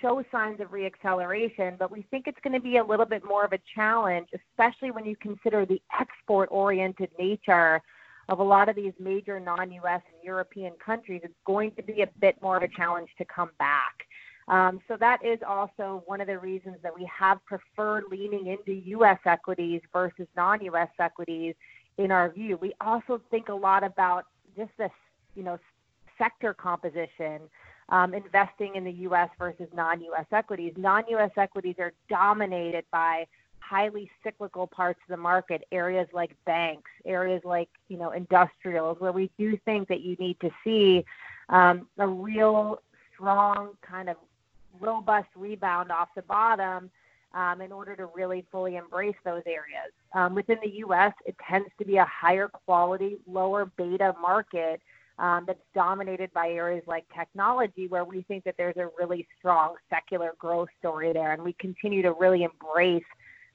show 0.00 0.22
signs 0.30 0.60
of 0.60 0.68
reacceleration, 0.68 1.78
but 1.78 1.90
we 1.90 2.02
think 2.10 2.26
it's 2.26 2.38
going 2.42 2.52
to 2.52 2.60
be 2.60 2.76
a 2.76 2.84
little 2.84 3.06
bit 3.06 3.24
more 3.24 3.44
of 3.44 3.52
a 3.52 3.58
challenge, 3.74 4.28
especially 4.34 4.90
when 4.90 5.06
you 5.06 5.16
consider 5.16 5.64
the 5.64 5.80
export 5.98 6.48
oriented 6.52 7.10
nature 7.18 7.80
of 8.28 8.38
a 8.38 8.42
lot 8.42 8.68
of 8.68 8.76
these 8.76 8.92
major 8.98 9.40
non 9.40 9.72
US 9.72 10.02
and 10.12 10.22
European 10.22 10.72
countries. 10.84 11.20
It's 11.24 11.34
going 11.46 11.72
to 11.72 11.82
be 11.82 12.02
a 12.02 12.08
bit 12.20 12.40
more 12.42 12.56
of 12.56 12.62
a 12.62 12.68
challenge 12.68 13.08
to 13.18 13.24
come 13.24 13.50
back. 13.58 14.06
Um, 14.48 14.80
so 14.88 14.96
that 14.98 15.24
is 15.24 15.38
also 15.46 16.02
one 16.06 16.20
of 16.20 16.26
the 16.26 16.38
reasons 16.38 16.76
that 16.82 16.94
we 16.94 17.08
have 17.18 17.38
preferred 17.46 18.04
leaning 18.10 18.48
into 18.48 18.72
U.S. 18.90 19.18
equities 19.24 19.80
versus 19.92 20.26
non-U.S. 20.36 20.90
equities 20.98 21.54
in 21.98 22.10
our 22.10 22.30
view. 22.30 22.58
We 22.60 22.74
also 22.80 23.20
think 23.30 23.48
a 23.48 23.54
lot 23.54 23.84
about 23.84 24.26
just 24.56 24.70
this, 24.76 24.90
you 25.34 25.42
know, 25.42 25.58
sector 26.18 26.52
composition, 26.52 27.42
um, 27.88 28.14
investing 28.14 28.76
in 28.76 28.84
the 28.84 28.92
U.S. 28.92 29.30
versus 29.38 29.68
non-U.S. 29.74 30.26
equities. 30.32 30.74
Non-U.S. 30.76 31.30
equities 31.36 31.76
are 31.78 31.92
dominated 32.08 32.84
by 32.92 33.26
highly 33.60 34.10
cyclical 34.22 34.66
parts 34.66 35.00
of 35.08 35.16
the 35.16 35.16
market, 35.16 35.64
areas 35.72 36.06
like 36.12 36.32
banks, 36.44 36.90
areas 37.06 37.40
like 37.44 37.68
you 37.88 37.96
know 37.96 38.10
industrials, 38.10 39.00
where 39.00 39.12
we 39.12 39.30
do 39.38 39.58
think 39.64 39.88
that 39.88 40.00
you 40.00 40.16
need 40.16 40.38
to 40.40 40.50
see 40.62 41.04
um, 41.48 41.88
a 41.98 42.06
real 42.06 42.80
strong 43.14 43.70
kind 43.82 44.08
of 44.08 44.16
robust 44.80 45.28
rebound 45.36 45.90
off 45.90 46.08
the 46.14 46.22
bottom 46.22 46.90
um, 47.34 47.60
in 47.60 47.72
order 47.72 47.96
to 47.96 48.06
really 48.14 48.44
fully 48.50 48.76
embrace 48.76 49.16
those 49.24 49.42
areas. 49.46 49.92
Um, 50.14 50.34
within 50.34 50.58
the 50.62 50.70
U.S., 50.78 51.12
it 51.26 51.34
tends 51.48 51.68
to 51.78 51.84
be 51.84 51.96
a 51.96 52.04
higher 52.04 52.48
quality, 52.48 53.16
lower 53.26 53.66
beta 53.76 54.14
market 54.20 54.80
um, 55.18 55.44
that's 55.46 55.62
dominated 55.74 56.32
by 56.32 56.48
areas 56.48 56.84
like 56.86 57.04
technology, 57.16 57.86
where 57.88 58.04
we 58.04 58.22
think 58.22 58.44
that 58.44 58.54
there's 58.56 58.76
a 58.76 58.88
really 58.98 59.26
strong 59.38 59.74
secular 59.90 60.32
growth 60.38 60.68
story 60.78 61.12
there, 61.12 61.32
and 61.32 61.42
we 61.42 61.54
continue 61.54 62.02
to 62.02 62.12
really 62.12 62.44
embrace 62.44 63.04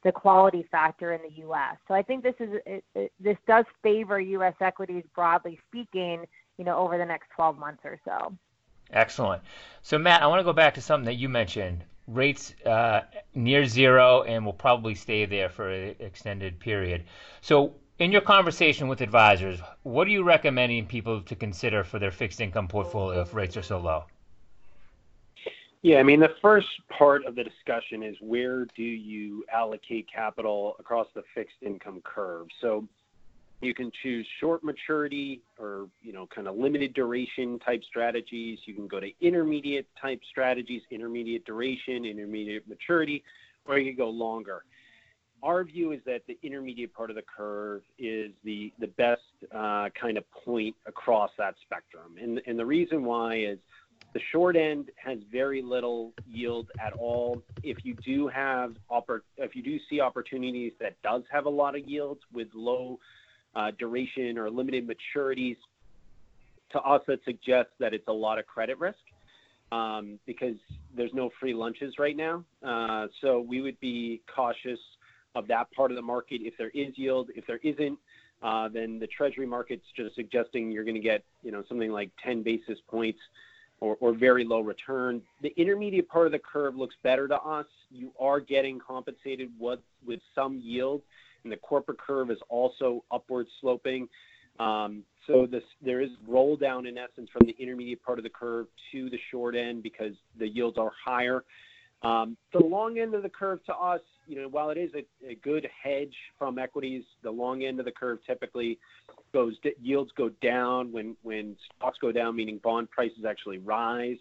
the 0.04 0.12
quality 0.12 0.66
factor 0.72 1.14
in 1.14 1.22
the 1.22 1.42
U.S. 1.42 1.76
So 1.88 1.94
I 1.94 2.02
think 2.02 2.24
this 2.24 2.36
is 2.40 2.50
it, 2.66 2.84
it, 2.96 3.12
this 3.20 3.38
does 3.48 3.66
favor 3.84 4.20
U.S. 4.20 4.54
equities 4.62 5.04
broadly 5.14 5.60
speaking, 5.68 6.24
you 6.58 6.64
know, 6.64 6.78
over 6.78 6.98
the 6.98 7.06
next 7.06 7.28
12 7.36 7.58
months 7.58 7.82
or 7.84 8.00
so. 8.06 8.34
Excellent. 8.92 9.42
So, 9.82 9.98
Matt, 9.98 10.22
I 10.24 10.28
want 10.28 10.40
to 10.40 10.44
go 10.44 10.54
back 10.54 10.74
to 10.76 10.82
something 10.82 11.06
that 11.06 11.16
you 11.16 11.30
mentioned. 11.30 11.84
rates 12.08 12.54
uh, 12.66 13.02
near 13.36 13.66
zero 13.66 14.24
and 14.24 14.46
will 14.46 14.54
probably 14.54 14.96
stay 14.96 15.26
there 15.26 15.50
for 15.50 15.70
an 15.70 15.96
extended 16.00 16.60
period. 16.60 17.04
So, 17.42 17.76
in 18.00 18.12
your 18.12 18.22
conversation 18.22 18.88
with 18.88 19.02
advisors, 19.02 19.60
what 19.84 20.08
are 20.08 20.12
you 20.12 20.24
recommending 20.24 20.86
people 20.86 21.22
to 21.22 21.36
consider 21.36 21.84
for 21.84 22.00
their 22.00 22.12
fixed 22.12 22.40
income 22.42 22.68
portfolio 22.68 23.22
if 23.22 23.34
rates 23.34 23.58
are 23.58 23.62
so 23.62 23.80
low? 23.80 24.06
Yeah, 25.82 26.00
I 26.00 26.04
mean, 26.04 26.20
the 26.20 26.34
first 26.42 26.68
part 26.90 27.26
of 27.26 27.36
the 27.36 27.44
discussion 27.44 28.04
is 28.04 28.16
where 28.20 28.66
do 28.76 28.84
you 28.84 29.46
allocate 29.54 30.08
capital 30.14 30.76
across 30.80 31.08
the 31.14 31.24
fixed 31.34 31.56
income 31.62 32.02
curve? 32.04 32.48
So 32.60 32.88
you 33.62 33.74
can 33.74 33.92
choose 34.02 34.26
short 34.40 34.64
maturity 34.64 35.42
or, 35.58 35.88
you 36.02 36.14
know, 36.14 36.28
kind 36.34 36.48
of 36.48 36.56
limited 36.56 36.94
duration 36.94 37.60
type 37.60 37.84
strategies. 37.84 38.60
You 38.66 38.74
can 38.74 38.88
go 38.88 39.00
to 39.00 39.10
intermediate 39.22 39.88
type 40.02 40.22
strategies, 40.30 40.82
intermediate 40.92 41.46
duration, 41.46 42.06
intermediate 42.06 42.68
maturity, 42.68 43.24
or 43.66 43.78
you 43.78 43.92
can 43.92 43.98
go 43.98 44.10
longer. 44.10 44.64
Our 45.44 45.64
view 45.64 45.92
is 45.92 46.02
that 46.06 46.22
the 46.28 46.38
intermediate 46.44 46.94
part 46.94 47.10
of 47.10 47.16
the 47.16 47.22
curve 47.22 47.82
is 47.98 48.32
the 48.44 48.74
the 48.80 48.88
best 48.88 49.22
uh, 49.56 49.90
kind 50.00 50.18
of 50.18 50.30
point 50.32 50.76
across 50.86 51.32
that 51.38 51.56
spectrum, 51.62 52.16
and 52.22 52.42
and 52.46 52.60
the 52.60 52.66
reason 52.66 53.06
why 53.06 53.38
is 53.38 53.58
the 54.14 54.20
short 54.32 54.56
end 54.56 54.90
has 54.98 55.20
very 55.32 55.62
little 55.62 56.12
yield 56.28 56.68
at 56.80 56.94
all. 56.94 57.42
If 57.64 57.86
you 57.86 57.96
do 58.06 58.28
have 58.28 58.76
oppor- 58.92 59.22
if 59.38 59.56
you 59.56 59.64
do 59.64 59.80
see 59.90 60.02
opportunities 60.02 60.74
that 60.80 61.02
does 61.04 61.24
have 61.32 61.46
a 61.46 61.50
lot 61.50 61.76
of 61.76 61.88
yields 61.88 62.22
with 62.34 62.48
low 62.54 63.00
uh, 63.56 63.72
duration 63.78 64.38
or 64.38 64.50
limited 64.50 64.88
maturities, 64.88 65.58
to 66.72 66.80
us 66.82 67.02
that 67.08 67.20
suggests 67.26 67.72
that 67.80 67.94
it's 67.94 68.08
a 68.08 68.14
lot 68.14 68.38
of 68.38 68.46
credit 68.46 68.80
risk 68.80 69.00
um, 69.72 70.20
because 70.26 70.56
there's 70.96 71.14
no 71.14 71.30
free 71.40 71.54
lunches 71.54 71.96
right 71.98 72.16
now. 72.16 72.44
Uh, 72.66 73.08
so 73.22 73.40
we 73.40 73.62
would 73.62 73.80
be 73.80 74.22
cautious 74.34 74.80
of 75.36 75.48
that 75.48 75.72
part 75.72 75.92
of 75.92 75.96
the 75.96 76.02
market. 76.02 76.42
If 76.44 76.56
there 76.58 76.70
is 76.70 76.98
yield, 76.98 77.30
if 77.36 77.46
there 77.48 77.60
isn't, 77.64 77.98
uh, 78.42 78.70
then 78.70 79.00
the 79.00 79.08
treasury 79.08 79.46
market's 79.46 79.86
just 79.96 80.16
suggesting 80.16 80.72
you're 80.72 80.84
going 80.84 80.96
to 80.96 81.02
get, 81.02 81.24
you 81.44 81.52
know, 81.52 81.64
something 81.68 81.92
like 81.92 82.10
10 82.24 82.42
basis 82.42 82.80
points 82.88 83.20
or, 83.82 83.98
or 84.00 84.14
very 84.14 84.44
low 84.44 84.62
return. 84.62 85.22
The 85.42 85.54
intermediate 85.58 86.08
part 86.10 86.26
of 86.26 86.32
the 86.32 86.40
curve 86.40 86.76
looks 86.76 86.96
better 87.04 87.28
to 87.28 87.36
us. 87.36 87.66
You 87.92 88.12
are 88.20 88.40
getting 88.40 88.80
compensated 88.80 89.52
with, 89.60 89.80
with 90.06 90.20
some 90.34 90.60
yield, 90.64 91.02
and 91.44 91.52
the 91.52 91.58
corporate 91.58 92.00
curve 92.00 92.32
is 92.32 92.40
also 92.50 93.04
upward 93.12 93.48
sloping. 93.62 94.08
Um, 94.60 95.04
so 95.26 95.46
this, 95.46 95.64
there 95.82 96.02
is 96.02 96.10
roll 96.28 96.58
down 96.58 96.86
in 96.86 96.98
essence 96.98 97.30
from 97.32 97.46
the 97.46 97.56
intermediate 97.60 98.04
part 98.04 98.20
of 98.20 98.24
the 98.24 98.30
curve 98.30 98.68
to 98.92 99.10
the 99.10 99.20
short 99.32 99.56
end 99.56 99.84
because 99.84 100.14
the 100.38 100.48
yields 100.48 100.78
are 100.78 100.92
higher. 101.06 101.44
Um, 102.02 102.38
the 102.54 102.60
long 102.60 103.00
end 103.00 103.14
of 103.14 103.24
the 103.24 103.30
curve 103.30 103.64
to 103.66 103.76
us, 103.76 104.02
you 104.26 104.42
know, 104.42 104.48
while 104.48 104.70
it 104.70 104.78
is 104.78 104.92
a, 104.96 105.28
a 105.28 105.36
good 105.36 105.68
hedge 105.84 106.16
from 106.38 106.58
equities, 106.58 107.04
the 107.24 107.32
long 107.32 107.64
end 107.64 107.80
of 107.80 107.86
the 107.86 107.92
curve 107.92 108.20
typically 108.26 108.80
goes 109.34 109.56
yields 109.82 110.12
go 110.18 110.30
down 110.42 110.92
when 110.92 111.16
when 111.24 111.58
stocks 111.76 111.98
go 112.00 112.12
down, 112.12 112.36
meaning 112.36 112.60
bond 112.64 112.90
prices 112.90 113.26
actually 113.28 113.58
rise 113.58 114.18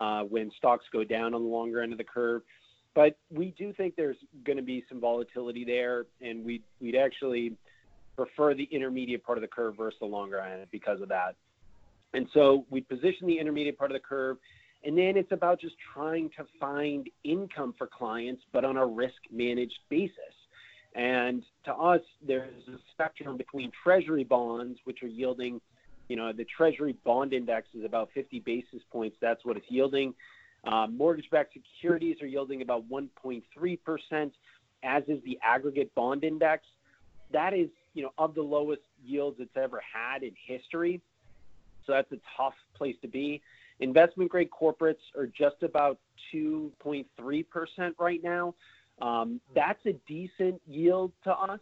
uh, 0.00 0.22
when 0.22 0.50
stocks 0.56 0.84
go 0.92 1.02
down 1.02 1.34
on 1.34 1.42
the 1.42 1.48
longer 1.48 1.82
end 1.82 1.92
of 1.92 1.98
the 1.98 2.04
curve. 2.04 2.42
But 2.96 3.16
we 3.30 3.54
do 3.56 3.72
think 3.72 3.94
there's 3.94 4.16
going 4.44 4.56
to 4.56 4.64
be 4.64 4.84
some 4.88 5.00
volatility 5.00 5.64
there, 5.64 6.06
and 6.20 6.44
we 6.44 6.62
we'd 6.80 6.96
actually 6.96 7.52
prefer 8.16 8.54
the 8.54 8.64
intermediate 8.72 9.22
part 9.24 9.38
of 9.38 9.42
the 9.42 9.48
curve 9.48 9.76
versus 9.76 9.98
the 10.00 10.06
longer 10.06 10.40
end 10.40 10.66
because 10.72 11.00
of 11.00 11.08
that. 11.10 11.36
And 12.12 12.26
so 12.34 12.64
we 12.70 12.80
position 12.80 13.28
the 13.28 13.38
intermediate 13.38 13.78
part 13.78 13.90
of 13.92 13.94
the 13.94 14.00
curve 14.00 14.38
and 14.86 14.96
then 14.96 15.16
it's 15.16 15.32
about 15.32 15.60
just 15.60 15.74
trying 15.92 16.30
to 16.36 16.46
find 16.60 17.10
income 17.24 17.74
for 17.76 17.88
clients, 17.88 18.42
but 18.52 18.64
on 18.64 18.76
a 18.76 18.86
risk 18.86 19.16
managed 19.32 19.80
basis. 19.88 20.14
And 20.94 21.42
to 21.64 21.74
us, 21.74 22.02
there's 22.26 22.68
a 22.68 22.78
spectrum 22.92 23.36
between 23.36 23.72
treasury 23.82 24.22
bonds, 24.22 24.78
which 24.84 25.02
are 25.02 25.08
yielding, 25.08 25.60
you 26.08 26.14
know, 26.14 26.32
the 26.32 26.44
treasury 26.44 26.96
bond 27.04 27.32
index 27.32 27.68
is 27.76 27.84
about 27.84 28.10
50 28.14 28.38
basis 28.40 28.80
points. 28.92 29.16
That's 29.20 29.44
what 29.44 29.56
it's 29.56 29.66
yielding. 29.68 30.14
Uh, 30.66 30.86
mortgage 30.88 31.30
backed 31.30 31.54
securities 31.54 32.16
are 32.20 32.26
yielding 32.26 32.62
about 32.62 32.88
1.3%, 32.90 34.30
as 34.82 35.02
is 35.06 35.22
the 35.24 35.38
aggregate 35.42 35.94
bond 35.94 36.24
index. 36.24 36.64
That 37.32 37.54
is, 37.54 37.68
you 37.94 38.02
know, 38.02 38.12
of 38.18 38.34
the 38.34 38.42
lowest 38.42 38.82
yields 39.04 39.36
it's 39.40 39.56
ever 39.56 39.80
had 39.80 40.22
in 40.22 40.32
history. 40.46 41.00
So 41.86 41.92
that's 41.92 42.10
a 42.12 42.18
tough 42.36 42.54
place 42.74 42.96
to 43.02 43.08
be. 43.08 43.40
Investment 43.80 44.30
grade 44.30 44.50
corporates 44.50 44.96
are 45.16 45.26
just 45.26 45.62
about 45.62 45.98
2.3% 46.34 47.04
right 47.98 48.22
now. 48.22 48.54
Um, 49.00 49.40
that's 49.54 49.84
a 49.86 49.92
decent 50.08 50.60
yield 50.66 51.12
to 51.24 51.32
us. 51.32 51.60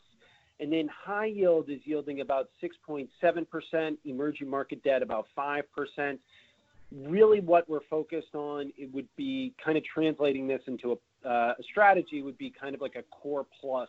And 0.61 0.73
then 0.73 0.89
high 0.89 1.27
yield 1.27 1.69
is 1.69 1.81
yielding 1.85 2.21
about 2.21 2.49
6.7%, 2.63 3.97
emerging 4.05 4.49
market 4.49 4.83
debt 4.85 5.03
about 5.03 5.27
5%. 5.37 5.63
Really, 6.93 7.41
what 7.41 7.69
we're 7.69 7.85
focused 7.91 8.35
on, 8.35 8.73
it 8.77 8.93
would 8.93 9.09
be 9.17 9.55
kind 9.63 9.77
of 9.77 9.85
translating 9.85 10.47
this 10.47 10.63
into 10.67 10.93
a, 10.93 11.29
uh, 11.29 11.55
a 11.59 11.63
strategy, 11.63 12.23
would 12.23 12.39
be 12.39 12.51
kind 12.51 12.75
of 12.75 12.81
like 12.81 12.95
a 12.97 13.03
core 13.05 13.47
plus 13.61 13.89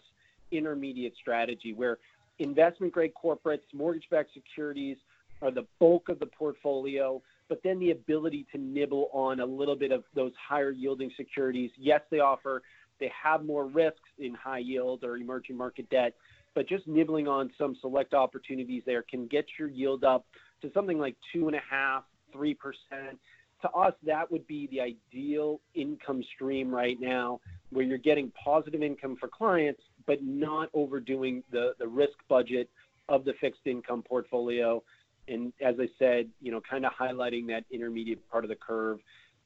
intermediate 0.52 1.14
strategy 1.20 1.74
where 1.74 2.00
investment 2.40 2.94
grade 2.94 3.12
corporates, 3.14 3.62
mortgage 3.74 4.06
backed 4.10 4.34
securities 4.34 4.98
are 5.42 5.52
the 5.52 5.66
bulk 5.80 6.10
of 6.10 6.20
the 6.20 6.26
portfolio 6.26 7.22
but 7.48 7.62
then 7.64 7.80
the 7.80 7.92
ability 7.92 8.46
to 8.52 8.58
nibble 8.58 9.10
on 9.14 9.40
a 9.40 9.46
little 9.46 9.76
bit 9.76 9.92
of 9.92 10.04
those 10.16 10.32
higher 10.36 10.72
yielding 10.72 11.12
securities. 11.16 11.72
Yes, 11.78 12.02
they 12.10 12.20
offer, 12.20 12.64
they 13.00 13.12
have 13.24 13.46
more 13.46 13.66
risks 13.66 14.10
in 14.18 14.34
high 14.34 14.60
yield 14.60 15.04
or 15.04 15.18
emerging 15.18 15.58
market 15.58 15.90
debt, 15.90 16.14
but 16.54 16.68
just 16.68 16.88
nibbling 16.88 17.28
on 17.28 17.52
some 17.58 17.76
select 17.82 18.14
opportunities 18.14 18.84
there 18.86 19.04
can 19.04 19.28
get 19.28 19.46
your 19.60 19.68
yield 19.68 20.04
up 20.04 20.26
to 20.62 20.72
something 20.74 20.98
like 20.98 21.16
two 21.34 21.48
and 21.48 21.56
a 21.56 21.62
half, 21.70 22.04
three 22.36 22.54
percent. 22.54 23.20
To 23.62 23.70
us, 23.72 23.94
that 24.06 24.32
would 24.32 24.46
be 24.48 24.68
the 24.68 24.82
ideal 24.82 25.60
income 25.74 26.24
stream 26.36 26.70
right 26.74 26.98
now, 27.00 27.40
where 27.72 27.86
you're 27.86 27.98
getting 27.98 28.32
positive 28.32 28.84
income 28.84 29.16
for 29.20 29.28
clients, 29.28 29.82
but 30.06 30.22
not 30.22 30.70
overdoing 30.74 31.42
the, 31.52 31.74
the 31.80 31.88
risk 31.88 32.14
budget 32.28 32.70
of 33.10 33.26
the 33.26 33.34
fixed 33.40 33.66
income 33.66 34.04
portfolio 34.04 34.84
and 35.28 35.54
as 35.62 35.76
I 35.80 35.88
said, 35.98 36.30
you 36.42 36.52
know, 36.52 36.62
kind 36.62 36.86
of 36.86 36.92
highlighting 36.94 37.48
that 37.48 37.64
intermediate 37.72 38.30
part 38.30 38.44
of 38.44 38.50
the 38.50 38.56
curve 38.56 39.00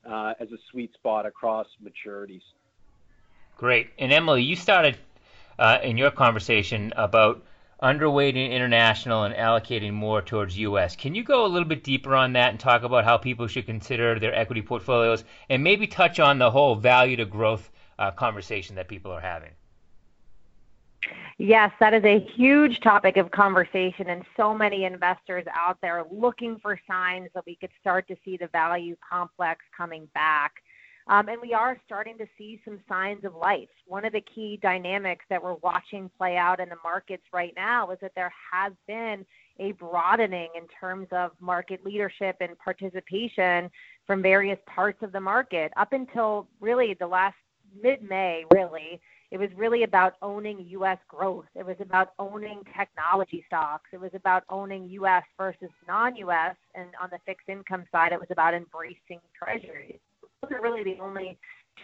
uh, 0.09 0.33
as 0.39 0.51
a 0.51 0.57
sweet 0.71 0.93
spot 0.93 1.25
across 1.25 1.67
maturities. 1.83 2.41
Great. 3.57 3.89
And 3.97 4.11
Emily, 4.11 4.43
you 4.43 4.55
started 4.55 4.97
uh, 5.57 5.79
in 5.83 5.97
your 5.97 6.11
conversation 6.11 6.93
about 6.95 7.43
underweight 7.81 8.35
in 8.35 8.51
international 8.51 9.23
and 9.23 9.33
allocating 9.35 9.93
more 9.93 10.21
towards 10.21 10.57
U.S. 10.57 10.95
Can 10.95 11.15
you 11.15 11.23
go 11.23 11.45
a 11.45 11.47
little 11.47 11.67
bit 11.67 11.83
deeper 11.83 12.15
on 12.15 12.33
that 12.33 12.49
and 12.49 12.59
talk 12.59 12.83
about 12.83 13.05
how 13.05 13.17
people 13.17 13.47
should 13.47 13.65
consider 13.65 14.19
their 14.19 14.35
equity 14.35 14.61
portfolios 14.61 15.23
and 15.49 15.63
maybe 15.63 15.87
touch 15.87 16.19
on 16.19 16.39
the 16.39 16.51
whole 16.51 16.75
value 16.75 17.15
to 17.15 17.25
growth 17.25 17.71
uh, 17.97 18.11
conversation 18.11 18.75
that 18.75 18.87
people 18.87 19.11
are 19.11 19.21
having? 19.21 19.51
Yes, 21.37 21.71
that 21.79 21.93
is 21.93 22.03
a 22.03 22.19
huge 22.19 22.81
topic 22.81 23.15
of 23.15 23.31
conversation, 23.31 24.09
and 24.09 24.25
so 24.35 24.53
many 24.53 24.83
investors 24.83 25.45
out 25.55 25.77
there 25.81 26.03
looking 26.11 26.59
for 26.59 26.77
signs 26.85 27.29
that 27.33 27.45
we 27.45 27.55
could 27.55 27.69
start 27.79 28.09
to 28.09 28.17
see 28.25 28.35
the 28.35 28.47
value 28.47 28.97
complex 29.09 29.63
coming 29.75 30.09
back. 30.13 30.55
Um, 31.07 31.27
and 31.29 31.41
we 31.41 31.53
are 31.53 31.77
starting 31.85 32.17
to 32.19 32.25
see 32.37 32.61
some 32.63 32.79
signs 32.87 33.25
of 33.25 33.35
life. 33.35 33.69
One 33.87 34.05
of 34.05 34.13
the 34.13 34.21
key 34.21 34.59
dynamics 34.61 35.25
that 35.29 35.41
we're 35.41 35.55
watching 35.55 36.09
play 36.17 36.37
out 36.37 36.59
in 36.59 36.69
the 36.69 36.77
markets 36.83 37.23
right 37.33 37.53
now 37.55 37.89
is 37.91 37.97
that 38.01 38.11
there 38.15 38.31
has 38.51 38.73
been 38.87 39.25
a 39.59 39.71
broadening 39.73 40.49
in 40.55 40.63
terms 40.79 41.07
of 41.11 41.31
market 41.39 41.83
leadership 41.83 42.37
and 42.39 42.57
participation 42.59 43.69
from 44.05 44.21
various 44.21 44.59
parts 44.67 45.01
of 45.01 45.11
the 45.11 45.19
market 45.19 45.71
up 45.77 45.93
until 45.93 46.47
really 46.61 46.95
the 46.99 47.07
last 47.07 47.35
mid 47.81 48.01
May, 48.01 48.45
really 48.53 49.01
it 49.31 49.37
was 49.37 49.49
really 49.55 49.83
about 49.83 50.15
owning 50.21 50.65
U.S. 50.69 50.97
growth. 51.07 51.45
It 51.55 51.65
was 51.65 51.75
about 51.79 52.13
owning 52.17 52.61
technology 52.75 53.43
stocks. 53.45 53.89
It 53.93 53.99
was 53.99 54.11
about 54.15 54.43
owning 54.49 54.89
U.S. 54.89 55.23
versus 55.37 55.69
non-U.S. 55.87 56.55
And 56.73 56.89
on 57.01 57.09
the 57.11 57.19
fixed 57.27 57.47
income 57.47 57.85
side, 57.91 58.11
it 58.11 58.19
was 58.19 58.29
about 58.31 58.55
embracing 58.55 59.19
treasuries. 59.37 59.99
Those 60.41 60.51
are 60.51 60.61
really 60.61 60.83
the 60.83 60.99
only 61.01 61.37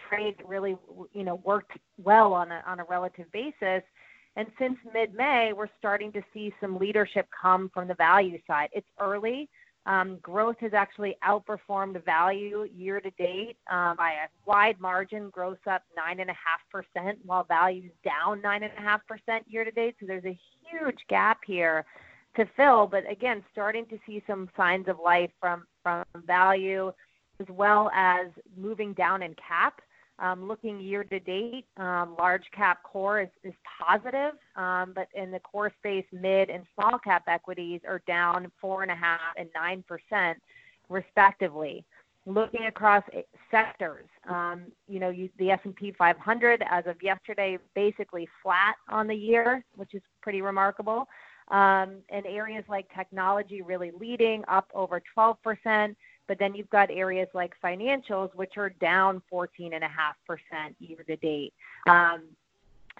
trades 0.08 0.36
that 0.38 0.48
really, 0.48 0.76
you 1.12 1.24
know, 1.24 1.36
worked 1.44 1.78
well 2.02 2.32
on 2.32 2.52
a, 2.52 2.62
on 2.66 2.80
a 2.80 2.84
relative 2.84 3.30
basis. 3.32 3.82
And 4.36 4.48
since 4.58 4.76
mid-May, 4.92 5.52
we're 5.54 5.68
starting 5.78 6.12
to 6.12 6.22
see 6.34 6.52
some 6.60 6.78
leadership 6.78 7.26
come 7.40 7.70
from 7.72 7.88
the 7.88 7.94
value 7.94 8.38
side. 8.46 8.68
It's 8.72 8.88
early. 9.00 9.48
Um, 9.86 10.18
growth 10.20 10.56
has 10.60 10.74
actually 10.74 11.16
outperformed 11.26 12.04
value 12.04 12.68
year 12.74 13.00
to 13.00 13.10
date 13.12 13.56
um, 13.70 13.96
by 13.96 14.10
a 14.10 14.28
wide 14.44 14.80
margin. 14.80 15.30
Growth 15.30 15.64
up 15.70 15.82
9.5%, 15.96 17.16
while 17.24 17.44
value 17.44 17.84
is 17.84 17.92
down 18.04 18.42
9.5% 18.42 19.40
year 19.46 19.64
to 19.64 19.70
date. 19.70 19.94
So 20.00 20.06
there's 20.06 20.24
a 20.24 20.38
huge 20.68 20.98
gap 21.08 21.38
here 21.46 21.84
to 22.34 22.46
fill. 22.56 22.86
But 22.86 23.10
again, 23.10 23.44
starting 23.52 23.86
to 23.86 23.98
see 24.06 24.22
some 24.26 24.50
signs 24.56 24.88
of 24.88 24.96
life 25.02 25.30
from, 25.40 25.64
from 25.82 26.04
value 26.26 26.92
as 27.40 27.46
well 27.48 27.90
as 27.94 28.26
moving 28.56 28.92
down 28.92 29.22
in 29.22 29.34
cap. 29.34 29.80
Um, 30.18 30.48
looking 30.48 30.80
year 30.80 31.04
to 31.04 31.20
date, 31.20 31.66
um, 31.76 32.16
large 32.18 32.44
cap 32.50 32.82
core 32.82 33.20
is, 33.20 33.28
is 33.44 33.52
positive, 33.78 34.32
um, 34.56 34.92
but 34.94 35.08
in 35.14 35.30
the 35.30 35.40
core 35.40 35.70
space, 35.78 36.06
mid 36.10 36.48
and 36.48 36.64
small 36.74 36.98
cap 36.98 37.24
equities 37.28 37.82
are 37.86 38.00
down 38.06 38.50
four 38.58 38.82
and 38.82 38.90
a 38.90 38.94
half 38.94 39.20
and 39.36 39.50
nine 39.54 39.84
percent, 39.86 40.38
respectively. 40.88 41.84
Looking 42.24 42.64
across 42.64 43.04
sectors, 43.50 44.06
um, 44.26 44.72
you 44.88 45.00
know, 45.00 45.10
you, 45.10 45.28
the 45.38 45.50
S&P 45.50 45.92
500 45.92 46.64
as 46.68 46.86
of 46.86 46.96
yesterday 47.02 47.58
basically 47.74 48.26
flat 48.42 48.76
on 48.88 49.06
the 49.06 49.14
year, 49.14 49.62
which 49.76 49.94
is 49.94 50.02
pretty 50.22 50.40
remarkable. 50.40 51.06
Um, 51.48 51.98
and 52.08 52.26
areas 52.26 52.64
like 52.68 52.86
technology 52.96 53.62
really 53.62 53.92
leading, 54.00 54.44
up 54.48 54.68
over 54.74 55.00
12 55.14 55.36
percent 55.42 55.96
but 56.28 56.38
then 56.38 56.54
you've 56.54 56.70
got 56.70 56.90
areas 56.90 57.28
like 57.34 57.54
financials, 57.62 58.34
which 58.34 58.56
are 58.56 58.70
down 58.70 59.22
14.5% 59.32 59.82
year 60.80 60.98
to 61.06 61.16
date. 61.16 61.52
Um, 61.86 62.22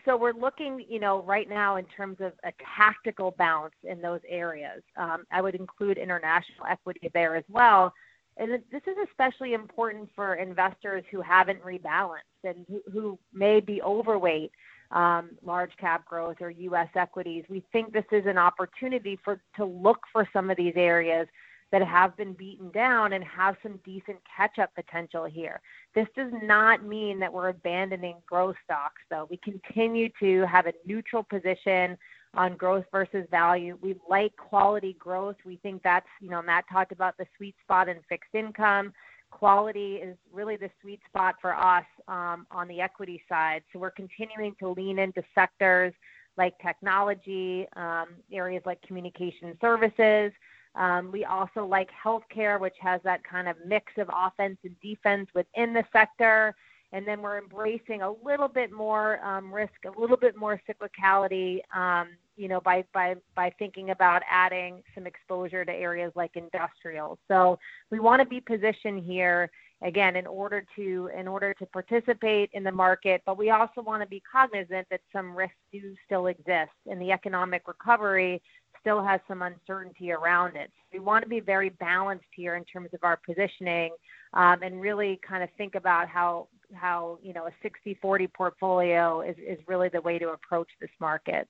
so 0.05 0.17
we're 0.17 0.33
looking, 0.33 0.85
you 0.89 1.01
know, 1.01 1.23
right 1.23 1.49
now 1.49 1.77
in 1.77 1.85
terms 1.87 2.19
of 2.21 2.33
a 2.45 2.53
tactical 2.77 3.35
bounce 3.39 3.75
in 3.83 4.01
those 4.01 4.21
areas. 4.29 4.83
Um, 4.97 5.25
I 5.33 5.41
would 5.41 5.55
include 5.55 5.99
international 5.99 6.67
equity 6.69 7.11
there 7.13 7.35
as 7.35 7.45
well. 7.49 7.93
And 8.37 8.51
this 8.51 8.83
is 8.87 8.97
especially 9.09 9.55
important 9.55 10.11
for 10.15 10.35
investors 10.35 11.03
who 11.11 11.23
haven't 11.23 11.63
rebalanced 11.65 12.45
and 12.45 12.67
who, 12.69 12.83
who 12.93 13.19
may 13.33 13.61
be 13.61 13.83
overweight 13.83 14.53
um, 14.91 15.31
large 15.45 15.77
cap 15.79 16.05
growth 16.05 16.37
or 16.41 16.51
U.S. 16.51 16.89
equities. 16.95 17.45
We 17.49 17.65
think 17.73 17.93
this 17.93 18.05
is 18.13 18.27
an 18.27 18.39
opportunity 18.39 19.19
for 19.25 19.41
to 19.57 19.65
look 19.65 20.01
for 20.13 20.29
some 20.33 20.51
of 20.51 20.57
these 20.57 20.75
areas 20.77 21.27
that 21.73 21.83
have 21.83 22.17
been 22.17 22.33
beaten 22.33 22.71
down 22.71 23.13
and 23.13 23.25
have 23.25 23.57
some 23.63 23.81
decent 23.85 24.19
catch 24.35 24.59
up 24.59 24.75
potential 24.75 25.25
here. 25.25 25.61
This 25.95 26.07
does 26.17 26.33
not 26.43 26.85
mean 26.85 27.19
that 27.21 27.33
we're 27.33 27.49
abandoning 27.49 28.17
growth 28.27 28.57
stocks, 28.65 29.03
though. 29.11 29.27
We 29.31 29.39
continue 29.39 30.09
to 30.21 30.47
have 30.47 30.67
a 30.67 30.73
neutral 30.85 31.25
position 31.25 31.99
on 32.35 32.57
growth 32.57 32.85
versus 32.93 33.27
value. 33.31 33.79
We 33.81 33.97
like 34.09 34.37
quality 34.37 34.95
growth. 34.99 35.37
We 35.45 35.57
think 35.57 35.83
that's, 35.83 36.07
you 36.21 36.31
know, 36.31 36.43
Matt 36.43 36.65
talked 36.71 36.93
about 36.93 37.17
the 37.17 37.27
sweet 37.37 37.55
spot 37.63 37.89
in 37.89 37.99
fixed 38.09 38.35
income. 38.35 38.93
Quality 39.31 39.97
is 39.97 40.17
really 40.33 40.57
the 40.57 40.71
sweet 40.81 41.01
spot 41.09 41.35
for 41.41 41.55
us 41.55 41.85
um, 42.07 42.47
on 42.51 42.69
the 42.69 42.81
equity 42.81 43.23
side. 43.29 43.63
So 43.73 43.79
we're 43.79 43.91
continuing 43.91 44.55
to 44.61 44.69
lean 44.69 44.99
into 44.99 45.23
sectors 45.35 45.93
like 46.37 46.55
technology, 46.61 47.67
um, 47.77 48.09
areas 48.31 48.63
like 48.67 48.81
communication 48.83 49.57
services, 49.61 50.33
um, 50.77 51.11
we 51.11 51.25
also 51.25 51.65
like 51.65 51.89
healthcare, 52.05 52.61
which 52.61 52.77
has 52.81 53.01
that 53.05 53.25
kind 53.25 53.49
of 53.49 53.57
mix 53.67 53.93
of 53.97 54.11
offense 54.15 54.59
and 54.63 54.79
defense 54.81 55.29
within 55.35 55.73
the 55.73 55.85
sector. 55.93 56.55
And 56.93 57.07
then 57.07 57.21
we're 57.21 57.39
embracing 57.39 58.03
a 58.03 58.13
little 58.25 58.49
bit 58.49 58.71
more 58.71 59.25
um, 59.25 59.53
risk, 59.53 59.73
a 59.85 60.01
little 60.01 60.17
bit 60.17 60.37
more 60.37 60.61
cyclicality, 60.69 61.61
um, 61.75 62.11
you 62.37 62.49
know, 62.49 62.61
by, 62.61 62.85
by, 62.95 63.17
by 63.35 63.53
thinking 63.59 63.91
about 63.91 64.23
adding 64.31 64.83
some 64.95 65.07
exposure 65.07 65.65
to 65.65 65.73
areas 65.73 66.13
like 66.15 66.37
industrial. 66.37 67.19
So 67.27 67.59
we 67.91 67.99
want 67.99 68.21
to 68.21 68.27
be 68.27 68.41
positioned 68.41 69.03
here 69.03 69.51
again 69.83 70.17
in 70.17 70.27
order 70.27 70.65
to 70.75 71.11
in 71.17 71.29
order 71.29 71.53
to 71.53 71.67
participate 71.67 72.49
in 72.55 72.65
the 72.65 72.73
market 72.73 73.21
but 73.27 73.37
we 73.37 73.51
also 73.51 73.83
want 73.83 74.03
to 74.03 74.09
be 74.09 74.23
cognizant 74.31 74.87
that 74.91 75.01
some 75.13 75.37
risks 75.37 75.55
do 75.71 75.95
still 76.07 76.29
exist 76.29 76.73
in 76.87 76.99
the 76.99 77.13
economic 77.13 77.69
recovery 77.69 78.41
still 78.87 79.03
has 79.03 79.21
some 79.27 79.43
uncertainty 79.43 80.13
around 80.13 80.55
it. 80.55 80.71
We 80.93 81.01
want 81.01 81.25
to 81.25 81.29
be 81.29 81.41
very 81.41 81.71
balanced 81.71 82.29
here 82.33 82.55
in 82.55 82.65
terms 82.65 82.91
of 82.95 83.01
our 83.03 83.19
positioning 83.27 83.91
um, 84.33 84.63
and 84.63 84.81
really 84.81 85.19
kind 85.29 85.43
of 85.43 85.49
think 85.59 85.75
about 85.75 86.07
how 86.07 86.47
how 86.73 87.19
you 87.21 87.33
know 87.33 87.49
a 87.49 87.69
60-40 87.69 88.33
portfolio 88.33 89.23
is, 89.23 89.35
is 89.39 89.59
really 89.67 89.89
the 89.89 90.01
way 90.01 90.21
to 90.21 90.29
approach 90.31 90.69
this 90.81 90.91
market. 91.01 91.49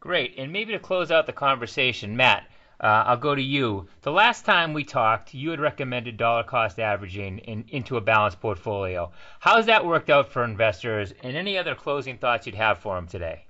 Great. 0.00 0.34
And 0.36 0.52
maybe 0.52 0.72
to 0.72 0.78
close 0.78 1.10
out 1.10 1.24
the 1.24 1.32
conversation, 1.32 2.14
Matt, 2.14 2.44
uh, 2.80 3.04
I'll 3.06 3.16
go 3.16 3.34
to 3.34 3.42
you. 3.42 3.88
The 4.02 4.12
last 4.12 4.44
time 4.44 4.74
we 4.74 4.84
talked, 4.84 5.32
you 5.32 5.48
had 5.50 5.60
recommended 5.60 6.18
dollar 6.18 6.42
cost 6.42 6.78
averaging 6.78 7.38
in, 7.38 7.64
into 7.68 7.96
a 7.96 8.02
balanced 8.02 8.40
portfolio. 8.40 9.12
How 9.40 9.56
has 9.56 9.66
that 9.66 9.86
worked 9.86 10.10
out 10.10 10.30
for 10.30 10.44
investors? 10.44 11.14
And 11.22 11.36
any 11.36 11.56
other 11.56 11.74
closing 11.74 12.18
thoughts 12.18 12.46
you'd 12.46 12.54
have 12.54 12.78
for 12.78 12.96
them 12.96 13.06
today? 13.06 13.44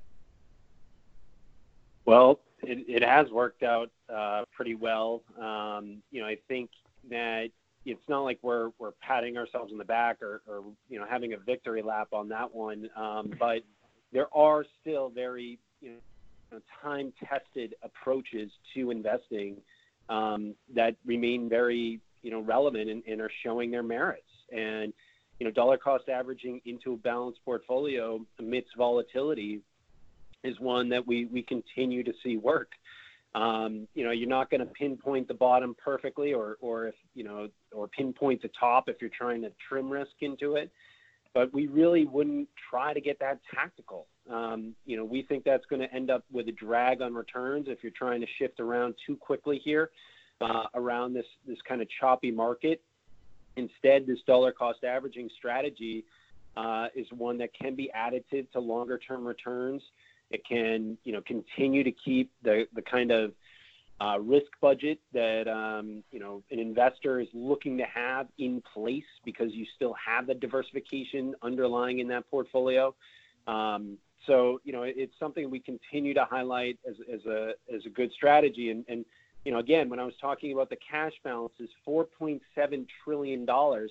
Well, 2.10 2.40
it, 2.64 2.84
it 2.88 3.04
has 3.04 3.30
worked 3.30 3.62
out 3.62 3.88
uh, 4.12 4.42
pretty 4.50 4.74
well. 4.74 5.22
Um, 5.40 6.02
you 6.10 6.20
know, 6.20 6.26
I 6.26 6.38
think 6.48 6.68
that 7.08 7.50
it's 7.86 8.02
not 8.08 8.22
like 8.22 8.40
we're 8.42 8.70
we're 8.80 8.90
patting 9.00 9.36
ourselves 9.36 9.70
on 9.70 9.78
the 9.78 9.84
back 9.84 10.20
or, 10.20 10.42
or 10.48 10.64
you 10.88 10.98
know 10.98 11.06
having 11.08 11.34
a 11.34 11.36
victory 11.36 11.82
lap 11.82 12.08
on 12.12 12.28
that 12.30 12.52
one, 12.52 12.90
um, 12.96 13.32
but 13.38 13.60
there 14.12 14.26
are 14.34 14.64
still 14.80 15.08
very 15.08 15.60
you 15.80 15.92
know 16.50 16.58
time 16.82 17.12
tested 17.24 17.76
approaches 17.84 18.50
to 18.74 18.90
investing 18.90 19.58
um, 20.08 20.56
that 20.74 20.96
remain 21.06 21.48
very 21.48 22.00
you 22.22 22.32
know 22.32 22.40
relevant 22.40 22.90
and, 22.90 23.04
and 23.06 23.20
are 23.20 23.30
showing 23.44 23.70
their 23.70 23.84
merits. 23.84 24.24
And 24.52 24.92
you 25.38 25.46
know, 25.46 25.52
dollar 25.52 25.78
cost 25.78 26.08
averaging 26.08 26.60
into 26.66 26.94
a 26.94 26.96
balanced 26.96 27.38
portfolio 27.44 28.20
amidst 28.40 28.76
volatility 28.76 29.60
is 30.44 30.58
one 30.60 30.88
that 30.88 31.06
we, 31.06 31.26
we 31.26 31.42
continue 31.42 32.02
to 32.02 32.12
see 32.22 32.36
work. 32.36 32.72
Um, 33.34 33.86
you 33.94 34.04
know, 34.04 34.10
you're 34.10 34.28
not 34.28 34.50
going 34.50 34.60
to 34.60 34.66
pinpoint 34.66 35.28
the 35.28 35.34
bottom 35.34 35.76
perfectly 35.82 36.32
or, 36.32 36.56
or 36.60 36.88
if, 36.88 36.94
you 37.14 37.22
know, 37.22 37.48
or 37.72 37.86
pinpoint 37.86 38.42
the 38.42 38.50
top 38.58 38.88
if 38.88 38.96
you're 39.00 39.10
trying 39.16 39.42
to 39.42 39.52
trim 39.68 39.88
risk 39.88 40.10
into 40.20 40.56
it. 40.56 40.70
But 41.32 41.54
we 41.54 41.68
really 41.68 42.06
wouldn't 42.06 42.48
try 42.70 42.92
to 42.92 43.00
get 43.00 43.20
that 43.20 43.38
tactical. 43.54 44.06
Um, 44.28 44.74
you 44.84 44.96
know, 44.96 45.04
we 45.04 45.22
think 45.22 45.44
that's 45.44 45.64
going 45.66 45.80
to 45.80 45.94
end 45.94 46.10
up 46.10 46.24
with 46.32 46.48
a 46.48 46.52
drag 46.52 47.02
on 47.02 47.14
returns 47.14 47.66
if 47.68 47.78
you're 47.82 47.92
trying 47.96 48.20
to 48.20 48.26
shift 48.38 48.58
around 48.58 48.94
too 49.06 49.16
quickly 49.16 49.60
here 49.64 49.90
uh, 50.40 50.64
around 50.74 51.14
this, 51.14 51.26
this 51.46 51.58
kind 51.68 51.80
of 51.80 51.88
choppy 52.00 52.32
market. 52.32 52.82
Instead, 53.56 54.06
this 54.06 54.18
dollar 54.26 54.50
cost 54.50 54.82
averaging 54.82 55.28
strategy 55.38 56.04
uh, 56.56 56.88
is 56.96 57.06
one 57.16 57.38
that 57.38 57.50
can 57.54 57.76
be 57.76 57.90
additive 57.96 58.50
to 58.52 58.60
longer 58.60 58.98
term 58.98 59.24
returns. 59.24 59.82
It 60.30 60.46
can, 60.46 60.96
you 61.04 61.12
know, 61.12 61.20
continue 61.22 61.82
to 61.84 61.92
keep 61.92 62.30
the, 62.42 62.66
the 62.74 62.82
kind 62.82 63.10
of 63.10 63.32
uh, 64.00 64.18
risk 64.18 64.50
budget 64.60 64.98
that 65.12 65.46
um, 65.46 66.02
you 66.10 66.18
know 66.18 66.42
an 66.50 66.58
investor 66.58 67.20
is 67.20 67.28
looking 67.34 67.76
to 67.76 67.84
have 67.84 68.28
in 68.38 68.62
place 68.72 69.04
because 69.24 69.52
you 69.52 69.66
still 69.76 69.94
have 69.94 70.26
the 70.26 70.34
diversification 70.34 71.34
underlying 71.42 71.98
in 71.98 72.08
that 72.08 72.28
portfolio. 72.30 72.94
Um, 73.46 73.98
so 74.26 74.60
you 74.64 74.72
know 74.72 74.84
it's 74.84 75.12
something 75.18 75.50
we 75.50 75.60
continue 75.60 76.14
to 76.14 76.24
highlight 76.24 76.78
as, 76.88 76.96
as 77.12 77.26
a 77.26 77.52
as 77.74 77.84
a 77.84 77.90
good 77.90 78.10
strategy. 78.12 78.70
And, 78.70 78.84
and 78.88 79.04
you 79.44 79.52
know 79.52 79.58
again 79.58 79.90
when 79.90 79.98
I 79.98 80.04
was 80.04 80.14
talking 80.18 80.52
about 80.52 80.70
the 80.70 80.78
cash 80.90 81.12
balances, 81.22 81.68
4.7 81.86 82.40
trillion 83.04 83.44
dollars. 83.44 83.90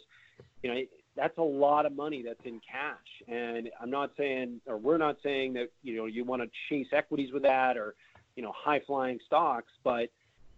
You 0.64 0.74
know 0.74 0.82
that's 1.20 1.38
a 1.38 1.44
lot 1.44 1.86
of 1.86 1.94
money 1.94 2.24
that's 2.26 2.40
in 2.46 2.62
cash. 2.62 3.28
And 3.28 3.70
I'm 3.82 3.90
not 3.90 4.12
saying, 4.18 4.62
or 4.66 4.78
we're 4.78 4.98
not 4.98 5.18
saying 5.22 5.54
that, 5.54 5.70
you 5.84 5.98
know, 5.98 6.06
you 6.06 6.24
want 6.24 6.42
to 6.42 6.50
chase 6.70 6.88
equities 6.94 7.34
with 7.34 7.44
that 7.44 7.76
or, 7.78 7.96
you 8.36 8.44
know, 8.44 8.54
high 8.56 8.82
flying 8.88 9.20
stocks, 9.28 9.72
but 9.84 10.10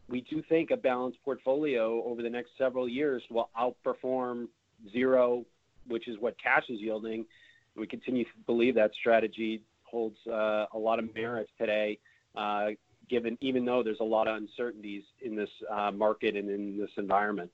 we 0.08 0.22
do 0.22 0.44
think 0.48 0.70
a 0.70 0.78
balanced 0.78 1.18
portfolio 1.26 2.04
over 2.04 2.22
the 2.22 2.30
next 2.30 2.52
several 2.58 2.88
years 2.88 3.24
will 3.32 3.50
outperform 3.60 4.48
zero, 4.92 5.46
which 5.88 6.08
is 6.08 6.18
what 6.20 6.36
cash 6.42 6.66
is 6.70 6.80
yielding. 6.80 7.26
We 7.76 7.88
continue 7.88 8.26
to 8.26 8.30
believe 8.46 8.76
that 8.76 8.92
strategy 9.00 9.64
holds 9.84 10.18
uh, 10.28 10.66
a 10.74 10.78
lot 10.78 11.00
of 11.00 11.14
merits 11.16 11.50
today, 11.58 11.98
uh, 12.36 12.68
given 13.10 13.38
even 13.42 13.66
though 13.66 13.82
there's 13.82 14.00
a 14.00 14.04
lot 14.04 14.28
of 14.28 14.36
uncertainties 14.36 15.04
in 15.22 15.36
this 15.36 15.50
uh, 15.72 15.92
market 15.92 16.36
and 16.36 16.50
in 16.50 16.78
this 16.78 16.92
environment. 16.98 17.50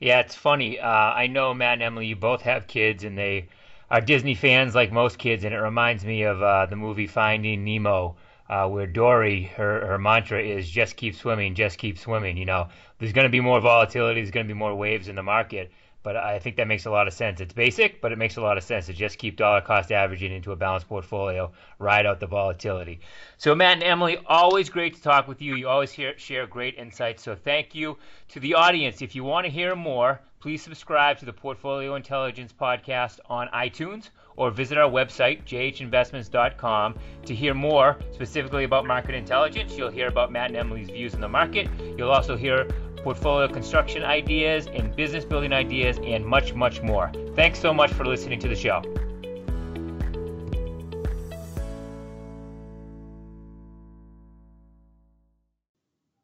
Yeah, 0.00 0.20
it's 0.20 0.34
funny. 0.34 0.78
Uh, 0.78 0.88
I 0.88 1.26
know 1.26 1.52
Matt 1.54 1.74
and 1.74 1.82
Emily, 1.82 2.06
you 2.06 2.16
both 2.16 2.42
have 2.42 2.66
kids, 2.66 3.04
and 3.04 3.16
they 3.16 3.48
are 3.90 4.00
Disney 4.00 4.34
fans 4.34 4.74
like 4.74 4.90
most 4.92 5.18
kids, 5.18 5.44
and 5.44 5.54
it 5.54 5.58
reminds 5.58 6.04
me 6.04 6.22
of 6.22 6.42
uh, 6.42 6.66
the 6.66 6.76
movie 6.76 7.06
Finding 7.06 7.64
Nemo, 7.64 8.16
uh, 8.48 8.68
where 8.68 8.86
Dory, 8.86 9.44
her 9.56 9.86
her 9.86 9.98
mantra 9.98 10.42
is 10.42 10.68
just 10.70 10.96
keep 10.96 11.14
swimming, 11.14 11.54
just 11.54 11.78
keep 11.78 11.98
swimming. 11.98 12.36
You 12.36 12.44
know, 12.46 12.68
there's 12.98 13.12
going 13.12 13.24
to 13.26 13.30
be 13.30 13.40
more 13.40 13.60
volatility, 13.60 14.20
there's 14.20 14.30
going 14.30 14.46
to 14.46 14.52
be 14.52 14.58
more 14.58 14.74
waves 14.74 15.08
in 15.08 15.16
the 15.16 15.22
market, 15.22 15.70
but 16.06 16.16
I 16.16 16.38
think 16.38 16.54
that 16.58 16.68
makes 16.68 16.86
a 16.86 16.90
lot 16.92 17.08
of 17.08 17.14
sense. 17.14 17.40
It's 17.40 17.52
basic, 17.52 18.00
but 18.00 18.12
it 18.12 18.16
makes 18.16 18.36
a 18.36 18.40
lot 18.40 18.56
of 18.56 18.62
sense 18.62 18.86
to 18.86 18.92
just 18.92 19.18
keep 19.18 19.36
dollar 19.36 19.60
cost 19.60 19.90
averaging 19.90 20.30
into 20.30 20.52
a 20.52 20.56
balanced 20.56 20.88
portfolio, 20.88 21.50
ride 21.80 22.06
out 22.06 22.20
the 22.20 22.28
volatility. 22.28 23.00
So, 23.38 23.56
Matt 23.56 23.78
and 23.78 23.82
Emily, 23.82 24.16
always 24.24 24.70
great 24.70 24.94
to 24.94 25.02
talk 25.02 25.26
with 25.26 25.42
you. 25.42 25.56
You 25.56 25.66
always 25.66 25.90
hear, 25.90 26.16
share 26.16 26.46
great 26.46 26.76
insights. 26.76 27.24
So, 27.24 27.34
thank 27.34 27.74
you 27.74 27.98
to 28.28 28.38
the 28.38 28.54
audience. 28.54 29.02
If 29.02 29.16
you 29.16 29.24
want 29.24 29.46
to 29.46 29.50
hear 29.50 29.74
more, 29.74 30.20
please 30.38 30.62
subscribe 30.62 31.18
to 31.18 31.24
the 31.24 31.32
Portfolio 31.32 31.96
Intelligence 31.96 32.52
podcast 32.52 33.18
on 33.28 33.48
iTunes 33.48 34.10
or 34.36 34.52
visit 34.52 34.78
our 34.78 34.88
website, 34.88 35.42
jhinvestments.com, 35.44 36.94
to 37.24 37.34
hear 37.34 37.52
more 37.52 37.98
specifically 38.12 38.62
about 38.62 38.86
market 38.86 39.16
intelligence. 39.16 39.76
You'll 39.76 39.90
hear 39.90 40.06
about 40.06 40.30
Matt 40.30 40.50
and 40.50 40.56
Emily's 40.56 40.88
views 40.88 41.14
in 41.14 41.20
the 41.20 41.28
market. 41.28 41.68
You'll 41.98 42.12
also 42.12 42.36
hear 42.36 42.68
portfolio 43.02 43.48
construction 43.48 44.02
ideas, 44.02 44.66
and 44.66 44.94
business 44.96 45.24
building 45.24 45.52
ideas, 45.52 45.98
and 46.04 46.24
much, 46.24 46.54
much 46.54 46.82
more. 46.82 47.10
Thanks 47.34 47.58
so 47.58 47.72
much 47.72 47.92
for 47.92 48.04
listening 48.04 48.40
to 48.40 48.48
the 48.48 48.56
show. 48.56 48.82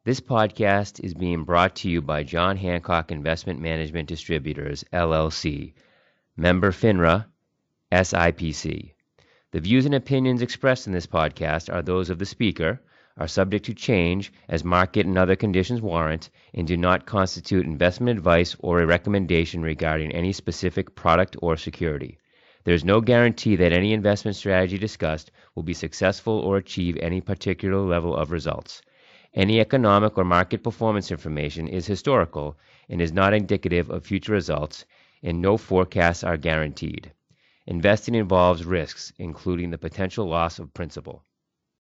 This 0.04 0.20
podcast 0.20 0.98
is 1.04 1.14
being 1.14 1.44
brought 1.44 1.76
to 1.76 1.88
you 1.88 2.02
by 2.02 2.24
John 2.24 2.56
Hancock 2.56 3.12
Investment 3.12 3.60
Management 3.60 4.08
Distributors, 4.08 4.84
LLC, 4.92 5.74
member 6.36 6.72
FINRA, 6.72 7.26
SIPC. 7.92 8.94
The 9.52 9.60
views 9.60 9.86
and 9.86 9.94
opinions 9.94 10.42
expressed 10.42 10.88
in 10.88 10.92
this 10.92 11.06
podcast 11.06 11.72
are 11.72 11.82
those 11.82 12.10
of 12.10 12.18
the 12.18 12.26
speaker, 12.26 12.80
are 13.22 13.28
subject 13.28 13.64
to 13.64 13.72
change 13.72 14.32
as 14.48 14.64
market 14.64 15.06
and 15.06 15.16
other 15.16 15.36
conditions 15.36 15.80
warrant, 15.80 16.28
and 16.54 16.66
do 16.66 16.76
not 16.76 17.06
constitute 17.06 17.64
investment 17.64 18.18
advice 18.18 18.56
or 18.58 18.80
a 18.80 18.86
recommendation 18.86 19.62
regarding 19.62 20.10
any 20.10 20.32
specific 20.32 20.96
product 20.96 21.36
or 21.40 21.56
security. 21.56 22.18
There 22.64 22.74
is 22.74 22.84
no 22.84 23.00
guarantee 23.00 23.54
that 23.54 23.72
any 23.72 23.92
investment 23.92 24.36
strategy 24.36 24.76
discussed 24.76 25.30
will 25.54 25.62
be 25.62 25.72
successful 25.72 26.40
or 26.40 26.56
achieve 26.56 26.96
any 26.96 27.20
particular 27.20 27.78
level 27.78 28.16
of 28.16 28.32
results. 28.32 28.82
Any 29.34 29.60
economic 29.60 30.18
or 30.18 30.24
market 30.24 30.64
performance 30.64 31.12
information 31.12 31.68
is 31.68 31.86
historical 31.86 32.58
and 32.88 33.00
is 33.00 33.12
not 33.12 33.34
indicative 33.34 33.88
of 33.88 34.04
future 34.04 34.32
results, 34.32 34.84
and 35.22 35.40
no 35.40 35.56
forecasts 35.56 36.24
are 36.24 36.36
guaranteed. 36.36 37.12
Investing 37.68 38.16
involves 38.16 38.64
risks, 38.64 39.12
including 39.16 39.70
the 39.70 39.78
potential 39.78 40.26
loss 40.26 40.58
of 40.58 40.74
principal. 40.74 41.24